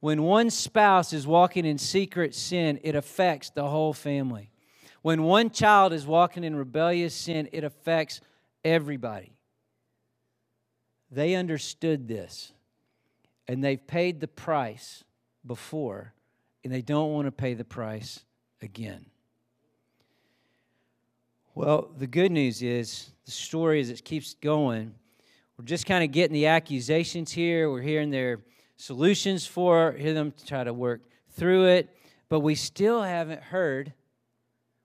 [0.00, 4.50] When one spouse is walking in secret sin, it affects the whole family.
[5.02, 8.20] When one child is walking in rebellious sin, it affects
[8.64, 9.32] everybody.
[11.10, 12.52] They understood this,
[13.46, 15.04] and they've paid the price
[15.44, 16.14] before,
[16.64, 18.24] and they don't want to pay the price
[18.62, 19.06] again.
[21.54, 24.94] Well, the good news is the story as it keeps going,
[25.58, 27.70] we're just kind of getting the accusations here.
[27.70, 28.40] We're hearing their
[28.76, 31.96] solutions for hear them try to work through it,
[32.28, 33.92] but we still haven't heard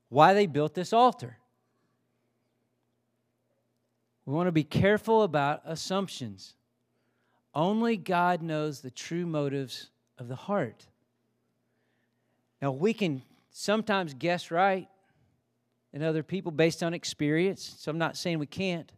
[0.09, 1.37] why they built this altar.
[4.25, 6.55] We want to be careful about assumptions.
[7.55, 10.85] Only God knows the true motives of the heart.
[12.61, 14.87] Now, we can sometimes guess right
[15.93, 17.75] and other people based on experience.
[17.79, 18.91] So I'm not saying we can't.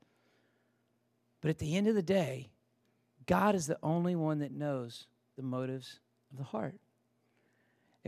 [1.42, 2.50] But at the end of the day,
[3.26, 5.06] God is the only one that knows
[5.38, 6.00] the motives
[6.32, 6.76] of the heart.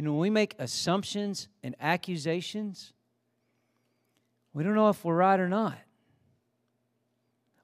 [0.02, 2.92] And when we make assumptions and accusations,
[4.52, 5.78] we don't know if we're right or not.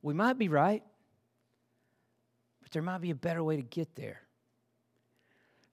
[0.04, 0.84] We might be right,
[2.62, 4.22] but there might be a better way to get there.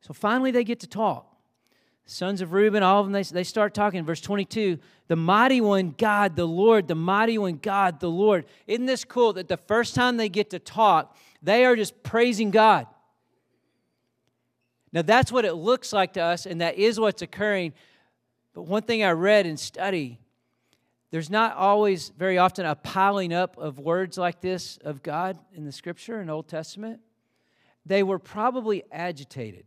[0.01, 1.35] So finally, they get to talk
[2.07, 4.03] sons of Reuben, all of them, they, they start talking.
[4.05, 8.47] Verse 22 the mighty one, God, the Lord, the mighty one, God, the Lord.
[8.67, 12.51] Isn't this cool that the first time they get to talk, they are just praising
[12.51, 12.87] God?
[14.95, 17.73] Now, that's what it looks like to us, and that is what's occurring.
[18.55, 20.21] But one thing I read and study,
[21.11, 25.65] there's not always, very often, a piling up of words like this of God in
[25.65, 27.01] the scripture in Old Testament.
[27.85, 29.65] They were probably agitated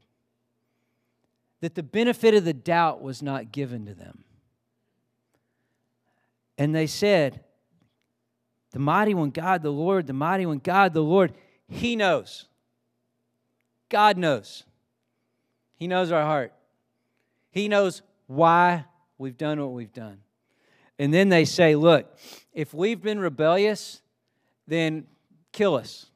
[1.59, 4.23] that the benefit of the doubt was not given to them.
[6.57, 7.43] And they said,
[8.71, 11.33] the mighty one, God the Lord, the mighty one, God the Lord,
[11.67, 12.45] He knows.
[13.89, 14.63] God knows.
[15.77, 16.53] He knows our heart.
[17.51, 18.85] He knows why
[19.17, 20.19] we've done what we've done.
[20.99, 22.17] And then they say, look,
[22.53, 24.01] if we've been rebellious,
[24.67, 25.05] then
[25.51, 26.07] kill us.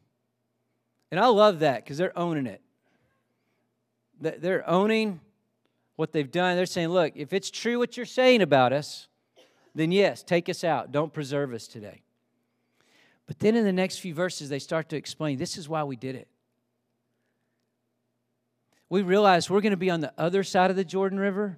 [1.12, 2.62] And I love that because they're owning it.
[4.20, 5.20] They're owning
[5.96, 6.56] what they've done.
[6.56, 9.08] They're saying, look, if it's true what you're saying about us,
[9.74, 10.92] then yes, take us out.
[10.92, 12.02] Don't preserve us today.
[13.26, 15.96] But then in the next few verses, they start to explain this is why we
[15.96, 16.28] did it.
[18.92, 21.58] We realize we're going to be on the other side of the Jordan River.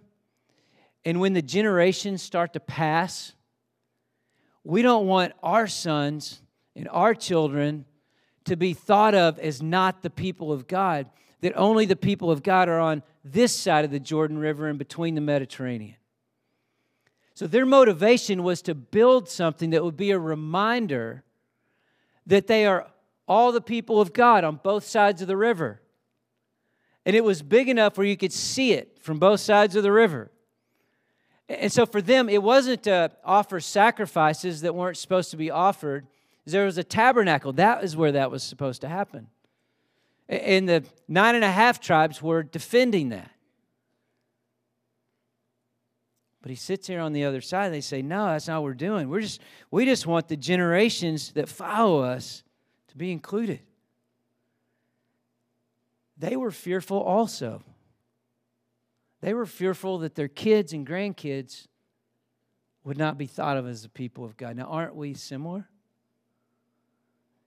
[1.03, 3.33] And when the generations start to pass,
[4.63, 6.43] we don't want our sons
[6.75, 7.85] and our children
[8.45, 11.09] to be thought of as not the people of God,
[11.41, 14.77] that only the people of God are on this side of the Jordan River and
[14.77, 15.95] between the Mediterranean.
[17.33, 21.23] So their motivation was to build something that would be a reminder
[22.27, 22.91] that they are
[23.27, 25.79] all the people of God on both sides of the river.
[27.05, 29.91] And it was big enough where you could see it from both sides of the
[29.91, 30.31] river.
[31.49, 36.07] And so for them, it wasn't to offer sacrifices that weren't supposed to be offered.
[36.45, 37.53] There was a tabernacle.
[37.53, 39.27] That is where that was supposed to happen.
[40.29, 43.29] And the nine and a half tribes were defending that.
[46.41, 47.71] But he sits here on the other side.
[47.71, 49.09] They say, No, that's not what we're doing.
[49.09, 49.41] We're just,
[49.71, 52.43] we just want the generations that follow us
[52.89, 53.61] to be included.
[56.23, 57.61] They were fearful also.
[59.19, 61.67] They were fearful that their kids and grandkids
[62.85, 64.55] would not be thought of as the people of God.
[64.55, 65.67] Now, aren't we similar?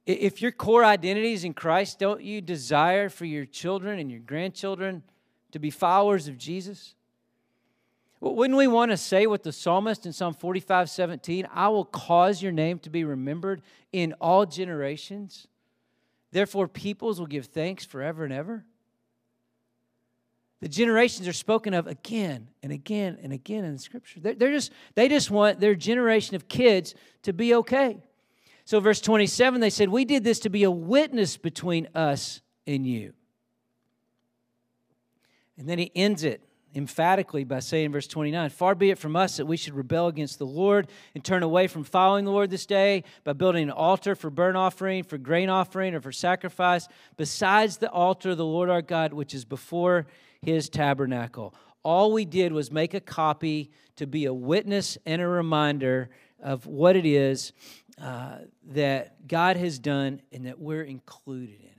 [0.05, 4.21] If your core identity is in Christ, don't you desire for your children and your
[4.21, 5.03] grandchildren
[5.53, 6.95] to be followers of Jesus?
[8.21, 12.43] Wouldn't we want to say with the psalmist in Psalm 45 17, I will cause
[12.43, 15.49] your name to be remembered in all generations?
[16.33, 18.65] Therefore, peoples will give thanks forever and ever.
[20.61, 24.21] The generations are spoken of again and again and again in scripture.
[24.21, 27.99] They're, they're just, they just want their generation of kids to be okay.
[28.65, 32.87] So, verse 27, they said, We did this to be a witness between us and
[32.87, 33.13] you.
[35.59, 36.43] And then he ends it
[36.77, 40.39] emphatically by saying, verse 29, Far be it from us that we should rebel against
[40.39, 44.15] the Lord and turn away from following the Lord this day by building an altar
[44.15, 48.69] for burnt offering, for grain offering, or for sacrifice, besides the altar of the Lord
[48.69, 50.07] our God, which is before
[50.43, 51.55] his tabernacle.
[51.83, 56.11] All we did was make a copy to be a witness and a reminder
[56.43, 57.53] of what it is
[58.01, 58.39] uh,
[58.73, 61.77] that God has done and that we're included in it.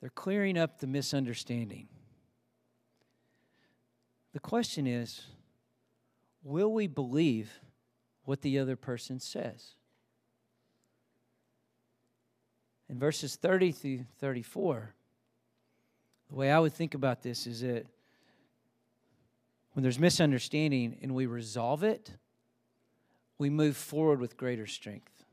[0.00, 1.88] They're clearing up the misunderstanding.
[4.32, 5.22] The question is
[6.42, 7.60] will we believe
[8.24, 9.74] what the other person says?
[12.88, 14.94] in verses 30 through 34,
[16.28, 17.86] the way I would think about this is that
[19.72, 22.10] when there's misunderstanding and we resolve it,
[23.38, 25.24] we move forward with greater strength.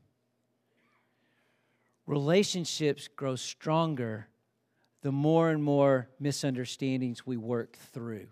[2.06, 4.28] Relationships grow stronger
[5.04, 8.26] the more and more misunderstandings we work through.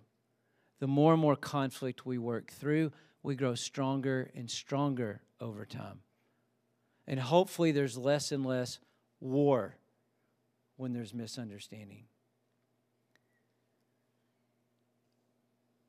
[0.81, 2.93] The more and more conflict we work through,
[3.23, 6.01] we grow stronger and stronger over time.
[7.07, 8.79] And hopefully, there's less and less
[9.21, 9.77] war
[10.77, 12.05] when there's misunderstanding.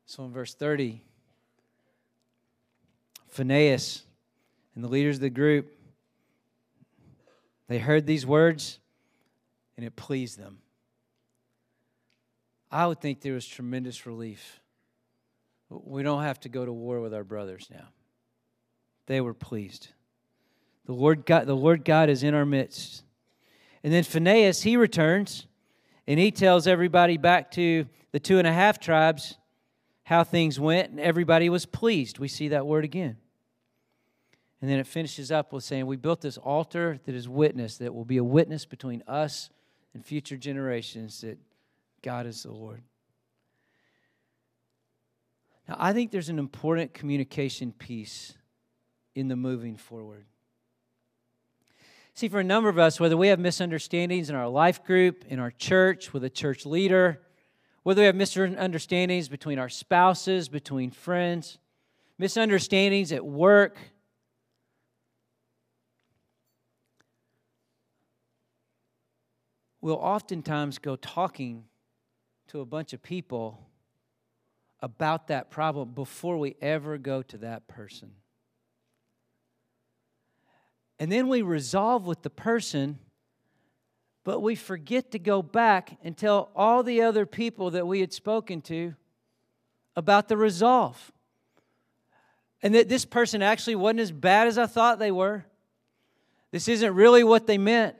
[0.05, 1.01] So in verse 30,
[3.29, 4.03] Phinehas
[4.75, 5.73] and the leaders of the group,
[7.69, 8.79] they heard these words
[9.77, 10.57] and it pleased them.
[12.73, 14.59] I would think there was tremendous relief.
[15.69, 17.89] We don't have to go to war with our brothers now.
[19.05, 19.89] They were pleased.
[20.87, 23.03] The Lord God, the Lord God is in our midst.
[23.83, 25.45] And then Phinehas, he returns
[26.07, 29.37] and he tells everybody back to the two and a half tribes
[30.01, 32.17] how things went, and everybody was pleased.
[32.17, 33.17] We see that word again.
[34.61, 37.93] And then it finishes up with saying, We built this altar that is witness, that
[37.93, 39.51] will be a witness between us
[39.93, 41.37] and future generations that
[42.03, 42.83] God is the Lord.
[45.67, 48.33] Now, I think there's an important communication piece
[49.15, 50.25] in the moving forward.
[52.13, 55.39] See, for a number of us, whether we have misunderstandings in our life group, in
[55.39, 57.21] our church, with a church leader,
[57.83, 61.57] whether we have misunderstandings between our spouses, between friends,
[62.17, 63.77] misunderstandings at work,
[69.81, 71.63] we'll oftentimes go talking
[72.47, 73.59] to a bunch of people
[74.79, 78.11] about that problem before we ever go to that person.
[80.99, 82.99] And then we resolve with the person,
[84.23, 88.13] but we forget to go back and tell all the other people that we had
[88.13, 88.93] spoken to
[89.95, 91.11] about the resolve.
[92.61, 95.45] And that this person actually wasn't as bad as I thought they were.
[96.51, 97.95] This isn't really what they meant.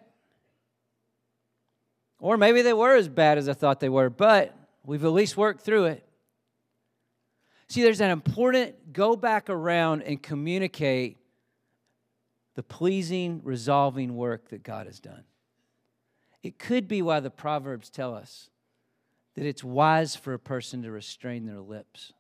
[2.24, 4.55] Or maybe they were as bad as I thought they were, but
[4.86, 6.07] we've at least worked through it.
[7.67, 11.17] See, there's an important go back around and communicate
[12.55, 15.26] the pleasing, resolving work that God has done.
[16.43, 18.49] It could be why the Proverbs tell us
[19.36, 22.13] that it's wise for a person to restrain their lips.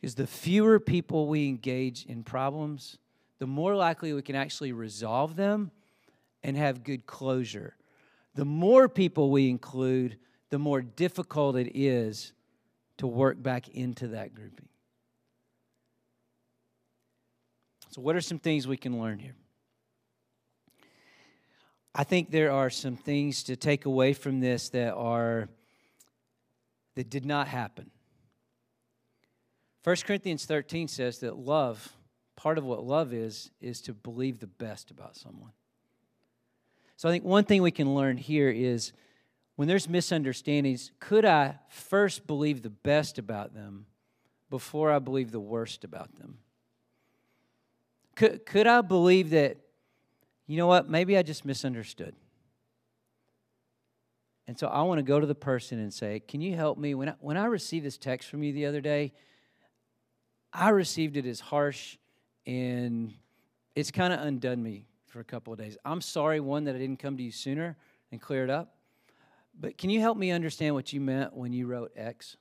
[0.00, 2.98] Because the fewer people we engage in problems,
[3.38, 5.70] the more likely we can actually resolve them
[6.42, 7.76] and have good closure.
[8.34, 10.18] The more people we include,
[10.50, 12.32] the more difficult it is
[12.98, 14.68] to work back into that grouping.
[17.90, 19.36] So, what are some things we can learn here?
[21.94, 25.48] I think there are some things to take away from this that are
[26.96, 27.90] that did not happen.
[29.84, 31.92] 1 Corinthians 13 says that love,
[32.36, 35.52] part of what love is, is to believe the best about someone.
[36.96, 38.92] So I think one thing we can learn here is
[39.56, 43.86] when there's misunderstandings, could I first believe the best about them
[44.50, 46.38] before I believe the worst about them?
[48.14, 49.56] Could, could I believe that,
[50.46, 52.14] you know what, maybe I just misunderstood?
[54.46, 56.94] And so I want to go to the person and say, Can you help me?
[56.94, 59.12] When I, when I received this text from you the other day,
[60.52, 61.96] I received it as harsh
[62.46, 63.12] and
[63.74, 65.78] it's kind of undone me for a couple of days.
[65.84, 67.76] I'm sorry, one, that I didn't come to you sooner
[68.10, 68.74] and clear it up.
[69.58, 72.36] But can you help me understand what you meant when you wrote X?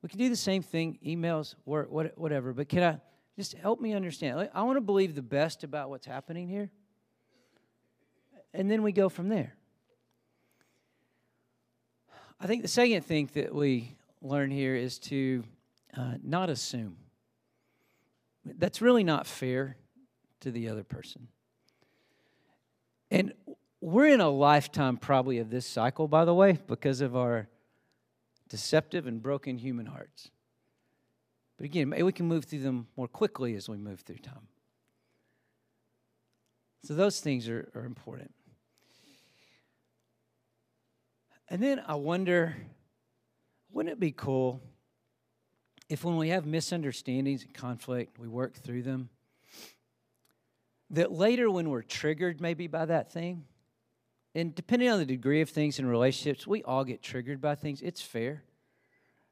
[0.00, 2.98] We can do the same thing, emails, work, whatever, but can I
[3.36, 4.48] just help me understand?
[4.54, 6.70] I want to believe the best about what's happening here.
[8.54, 9.54] And then we go from there.
[12.40, 15.44] I think the second thing that we learn here is to
[15.94, 16.96] uh, not assume.
[18.46, 19.76] That's really not fair
[20.42, 21.28] to the other person.
[23.10, 23.32] And
[23.80, 27.48] we're in a lifetime probably of this cycle, by the way, because of our
[28.48, 30.30] deceptive and broken human hearts.
[31.56, 34.48] But again, we can move through them more quickly as we move through time.
[36.84, 38.32] So those things are, are important.
[41.48, 42.56] And then I wonder
[43.70, 44.60] wouldn't it be cool
[45.88, 49.10] if when we have misunderstandings and conflict, we work through them,
[50.92, 53.44] that later when we're triggered maybe by that thing,
[54.34, 57.82] and depending on the degree of things in relationships, we all get triggered by things.
[57.82, 58.44] It's fair.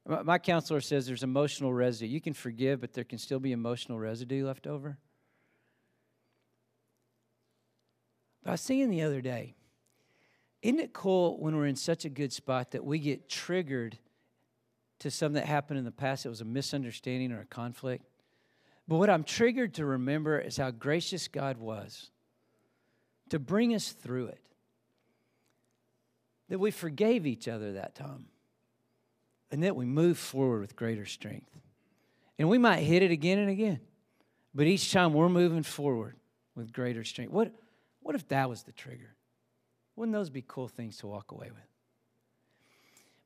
[0.07, 2.11] My counselor says there's emotional residue.
[2.11, 4.99] You can forgive, but there can still be emotional residue left over.
[8.43, 9.55] But I was thinking the other day,
[10.63, 13.99] isn't it cool when we're in such a good spot that we get triggered
[14.99, 16.27] to something that happened in the past?
[16.27, 18.05] It was a misunderstanding or a conflict.
[18.89, 22.11] But what I'm triggered to remember is how gracious God was
[23.31, 24.41] to bring us through it.
[26.49, 28.27] That we forgave each other that time
[29.53, 31.51] and that we move forward with greater strength.
[32.39, 33.81] And we might hit it again and again,
[34.55, 36.17] but each time we're moving forward
[36.55, 37.33] with greater strength.
[37.33, 37.55] What,
[38.01, 39.15] what if that was the trigger?
[39.95, 41.69] Wouldn't those be cool things to walk away with?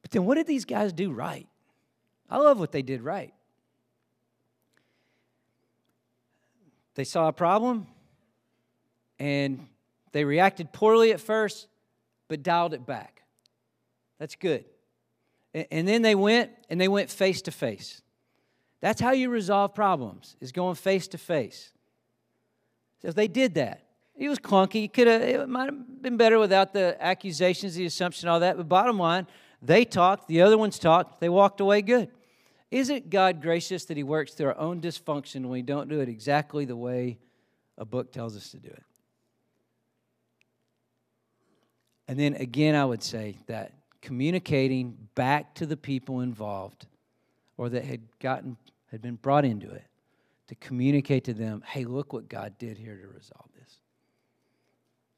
[0.03, 1.47] But then what did these guys do right?
[2.29, 3.33] I love what they did right.
[6.95, 7.87] They saw a problem
[9.19, 9.67] and
[10.13, 11.67] they reacted poorly at first,
[12.29, 13.23] but dialed it back.
[14.19, 14.65] That's good.
[15.71, 18.03] And then they went and they went face to face.
[18.81, 21.73] That's how you resolve problems, is going face to face.
[23.03, 23.83] So they did that.
[24.17, 24.93] It was clunky.
[24.93, 28.57] Could have it might have been better without the accusations, the assumption, all that.
[28.57, 29.27] But bottom line,
[29.61, 32.09] they talked, the other ones talked, they walked away good.
[32.75, 36.09] Isn't God gracious that He works through our own dysfunction when we don't do it
[36.09, 37.19] exactly the way
[37.79, 38.83] a book tells us to do it?
[42.09, 46.89] And then again, I would say that communicating back to the people involved
[47.57, 48.57] or that had gotten
[48.91, 49.85] had been brought into it
[50.49, 53.79] to communicate to them hey look what god did here to resolve this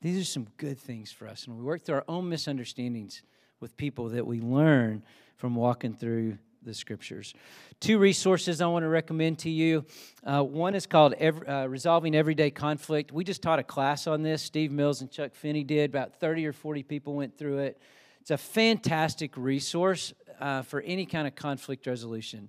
[0.00, 3.22] these are some good things for us and we work through our own misunderstandings
[3.58, 5.02] with people that we learn
[5.36, 7.32] from walking through the scriptures.
[7.80, 9.86] Two resources I want to recommend to you.
[10.22, 13.10] Uh, one is called Every, uh, Resolving Everyday Conflict.
[13.12, 14.42] We just taught a class on this.
[14.42, 15.90] Steve Mills and Chuck Finney did.
[15.90, 17.80] About 30 or 40 people went through it.
[18.20, 20.12] It's a fantastic resource.
[20.40, 22.48] uh, for any kind of conflict resolution.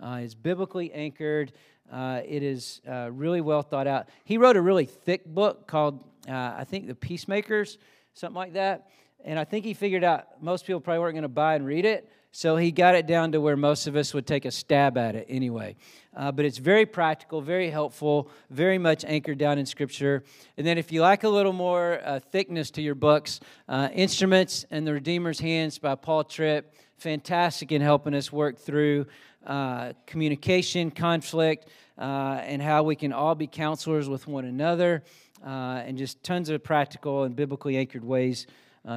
[0.00, 1.52] Uh, it's biblically anchored.
[1.90, 4.08] Uh, it is uh, really well thought out.
[4.24, 7.78] He wrote a really thick book called, I think, The Peacemakers,
[8.14, 8.90] something like that.
[9.24, 11.84] And I think he figured out most people probably weren't going to buy and read
[11.84, 12.10] it.
[12.36, 15.14] So he got it down to where most of us would take a stab at
[15.14, 15.76] it anyway.
[16.16, 20.24] Uh, but it's very practical, very helpful, very much anchored down in Scripture.
[20.56, 24.66] And then if you like a little more uh, thickness to your books, uh, Instruments
[24.72, 29.06] in the Redeemer's Hands by Paul Tripp, fantastic in helping us work through
[29.46, 31.68] uh, communication, conflict,
[31.98, 35.04] uh, and how we can all be counselors with one another,
[35.46, 38.48] uh, and just tons of practical and biblically anchored ways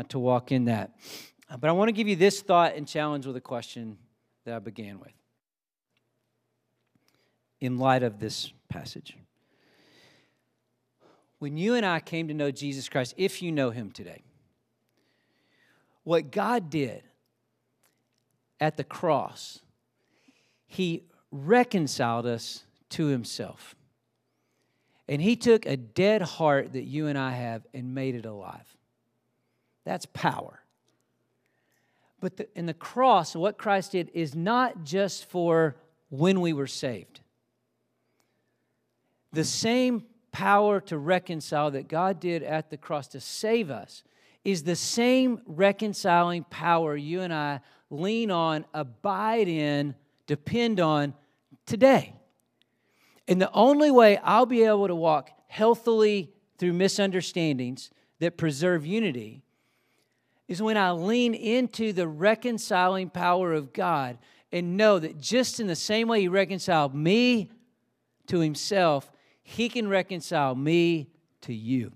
[0.10, 0.92] to walk in that.
[1.50, 3.98] But I want to give you this thought and challenge with a question
[4.46, 5.14] that I began with
[7.60, 9.18] in light of this passage.
[11.40, 14.24] When you and I came to know Jesus Christ, if you know him today,
[16.04, 17.04] what God did
[18.60, 19.60] at the cross,
[20.66, 23.76] he reconciled us to himself.
[25.08, 28.78] And he took a dead heart that you and I have and made it alive.
[29.86, 30.60] That's power.
[32.20, 35.76] But the, in the cross, what Christ did is not just for
[36.10, 37.22] when we were saved.
[39.34, 44.04] The same power to reconcile that God did at the cross to save us
[44.44, 47.60] is the same reconciling power you and I
[47.90, 49.96] lean on, abide in,
[50.26, 51.14] depend on
[51.66, 52.14] today.
[53.28, 59.44] And the only way I'll be able to walk healthily through misunderstandings that preserve unity
[60.48, 64.18] is when I lean into the reconciling power of God
[64.52, 67.52] and know that just in the same way He reconciled me
[68.28, 69.12] to Himself,
[69.44, 71.10] He can reconcile me
[71.42, 71.92] to you.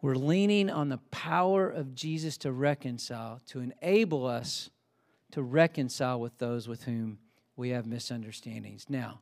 [0.00, 4.70] We're leaning on the power of Jesus to reconcile, to enable us
[5.32, 7.18] to reconcile with those with whom
[7.56, 8.86] we have misunderstandings.
[8.88, 9.20] Now,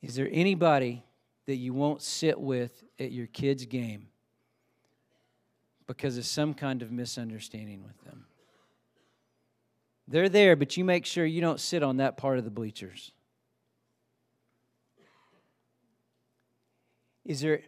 [0.00, 1.04] is there anybody
[1.46, 4.08] that you won't sit with at your kid's game
[5.96, 8.24] because of some kind of misunderstanding with them.
[10.08, 13.12] They're there, but you make sure you don't sit on that part of the bleachers.
[17.26, 17.60] Is there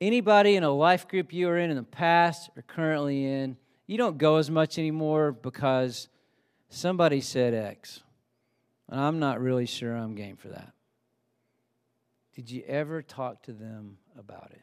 [0.00, 3.56] anybody in a life group you were in in the past or currently in?
[3.86, 6.08] You don't go as much anymore because
[6.70, 8.00] somebody said X.
[8.88, 10.72] And I'm not really sure I'm game for that.
[12.34, 14.62] Did you ever talk to them about it?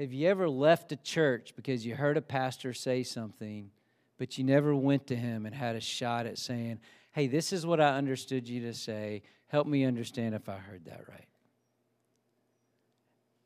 [0.00, 3.70] Have you ever left a church because you heard a pastor say something,
[4.16, 6.80] but you never went to him and had a shot at saying,
[7.12, 9.20] Hey, this is what I understood you to say.
[9.48, 11.26] Help me understand if I heard that right.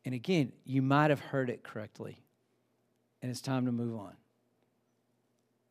[0.05, 2.22] And again, you might have heard it correctly,
[3.20, 4.14] and it's time to move on.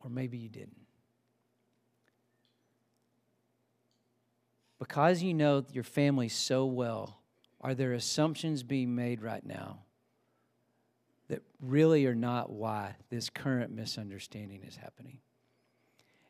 [0.02, 0.86] Or maybe you didn't.
[4.80, 7.22] Because you know your family so well,
[7.62, 9.80] are there assumptions being made right now
[11.34, 15.18] that really are not why this current misunderstanding is happening.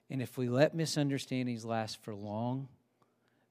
[0.09, 2.69] And if we let misunderstandings last for long,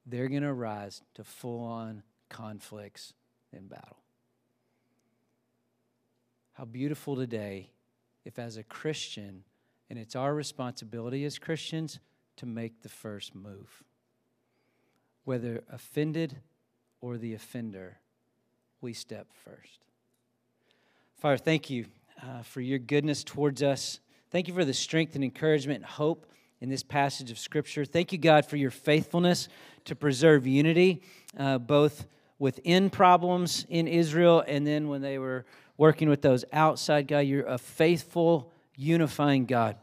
[0.03, 3.13] they're going to rise to full on conflicts
[3.55, 3.97] and battle.
[6.53, 7.69] How beautiful today
[8.25, 9.43] if, as a Christian,
[9.91, 11.99] and it's our responsibility as Christians
[12.37, 13.83] to make the first move.
[15.23, 16.37] Whether offended
[16.99, 17.99] or the offender,
[18.81, 19.85] we step first.
[21.23, 21.85] Father, thank you
[22.21, 24.01] uh, for your goodness towards us.
[24.29, 26.25] Thank you for the strength and encouragement and hope
[26.59, 27.85] in this passage of Scripture.
[27.85, 29.47] Thank you, God, for your faithfulness
[29.85, 31.01] to preserve unity,
[31.39, 32.07] uh, both
[32.39, 35.45] within problems in Israel and then when they were
[35.77, 37.07] working with those outside.
[37.07, 39.77] God, you're a faithful, unifying God.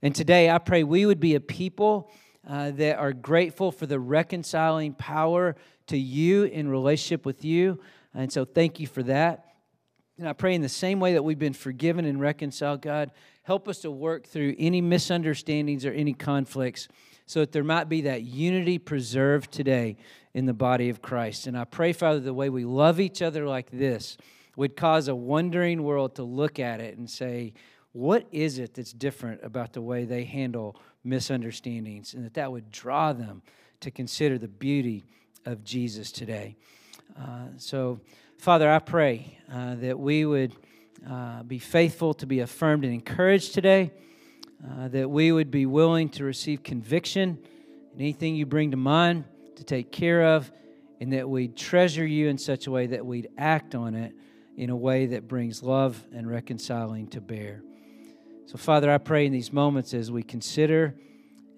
[0.00, 2.10] And today, I pray we would be a people
[2.48, 5.56] uh, that are grateful for the reconciling power
[5.88, 7.78] to you in relationship with you.
[8.14, 9.49] And so, thank you for that.
[10.20, 13.10] And I pray in the same way that we've been forgiven and reconciled, God,
[13.42, 16.88] help us to work through any misunderstandings or any conflicts
[17.24, 19.96] so that there might be that unity preserved today
[20.34, 21.46] in the body of Christ.
[21.46, 24.18] And I pray, Father, the way we love each other like this
[24.56, 27.54] would cause a wondering world to look at it and say,
[27.92, 32.12] what is it that's different about the way they handle misunderstandings?
[32.12, 33.40] And that that would draw them
[33.80, 35.02] to consider the beauty
[35.46, 36.56] of Jesus today.
[37.18, 38.00] Uh, so,
[38.40, 40.54] Father, I pray uh, that we would
[41.06, 43.92] uh, be faithful to be affirmed and encouraged today,
[44.66, 47.36] uh, that we would be willing to receive conviction
[47.92, 49.24] in anything you bring to mind
[49.56, 50.50] to take care of,
[51.02, 54.14] and that we'd treasure you in such a way that we'd act on it
[54.56, 57.62] in a way that brings love and reconciling to bear.
[58.46, 60.94] So, Father, I pray in these moments as we consider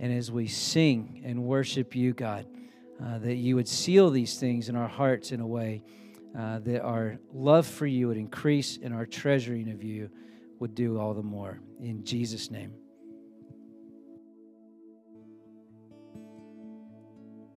[0.01, 2.45] and as we sing and worship you, God,
[3.01, 5.85] uh, that you would seal these things in our hearts in a way
[6.39, 10.11] uh, that our love for you would increase and our treasuring of you
[10.61, 11.61] would do all the more.
[11.80, 12.72] In Jesus' name.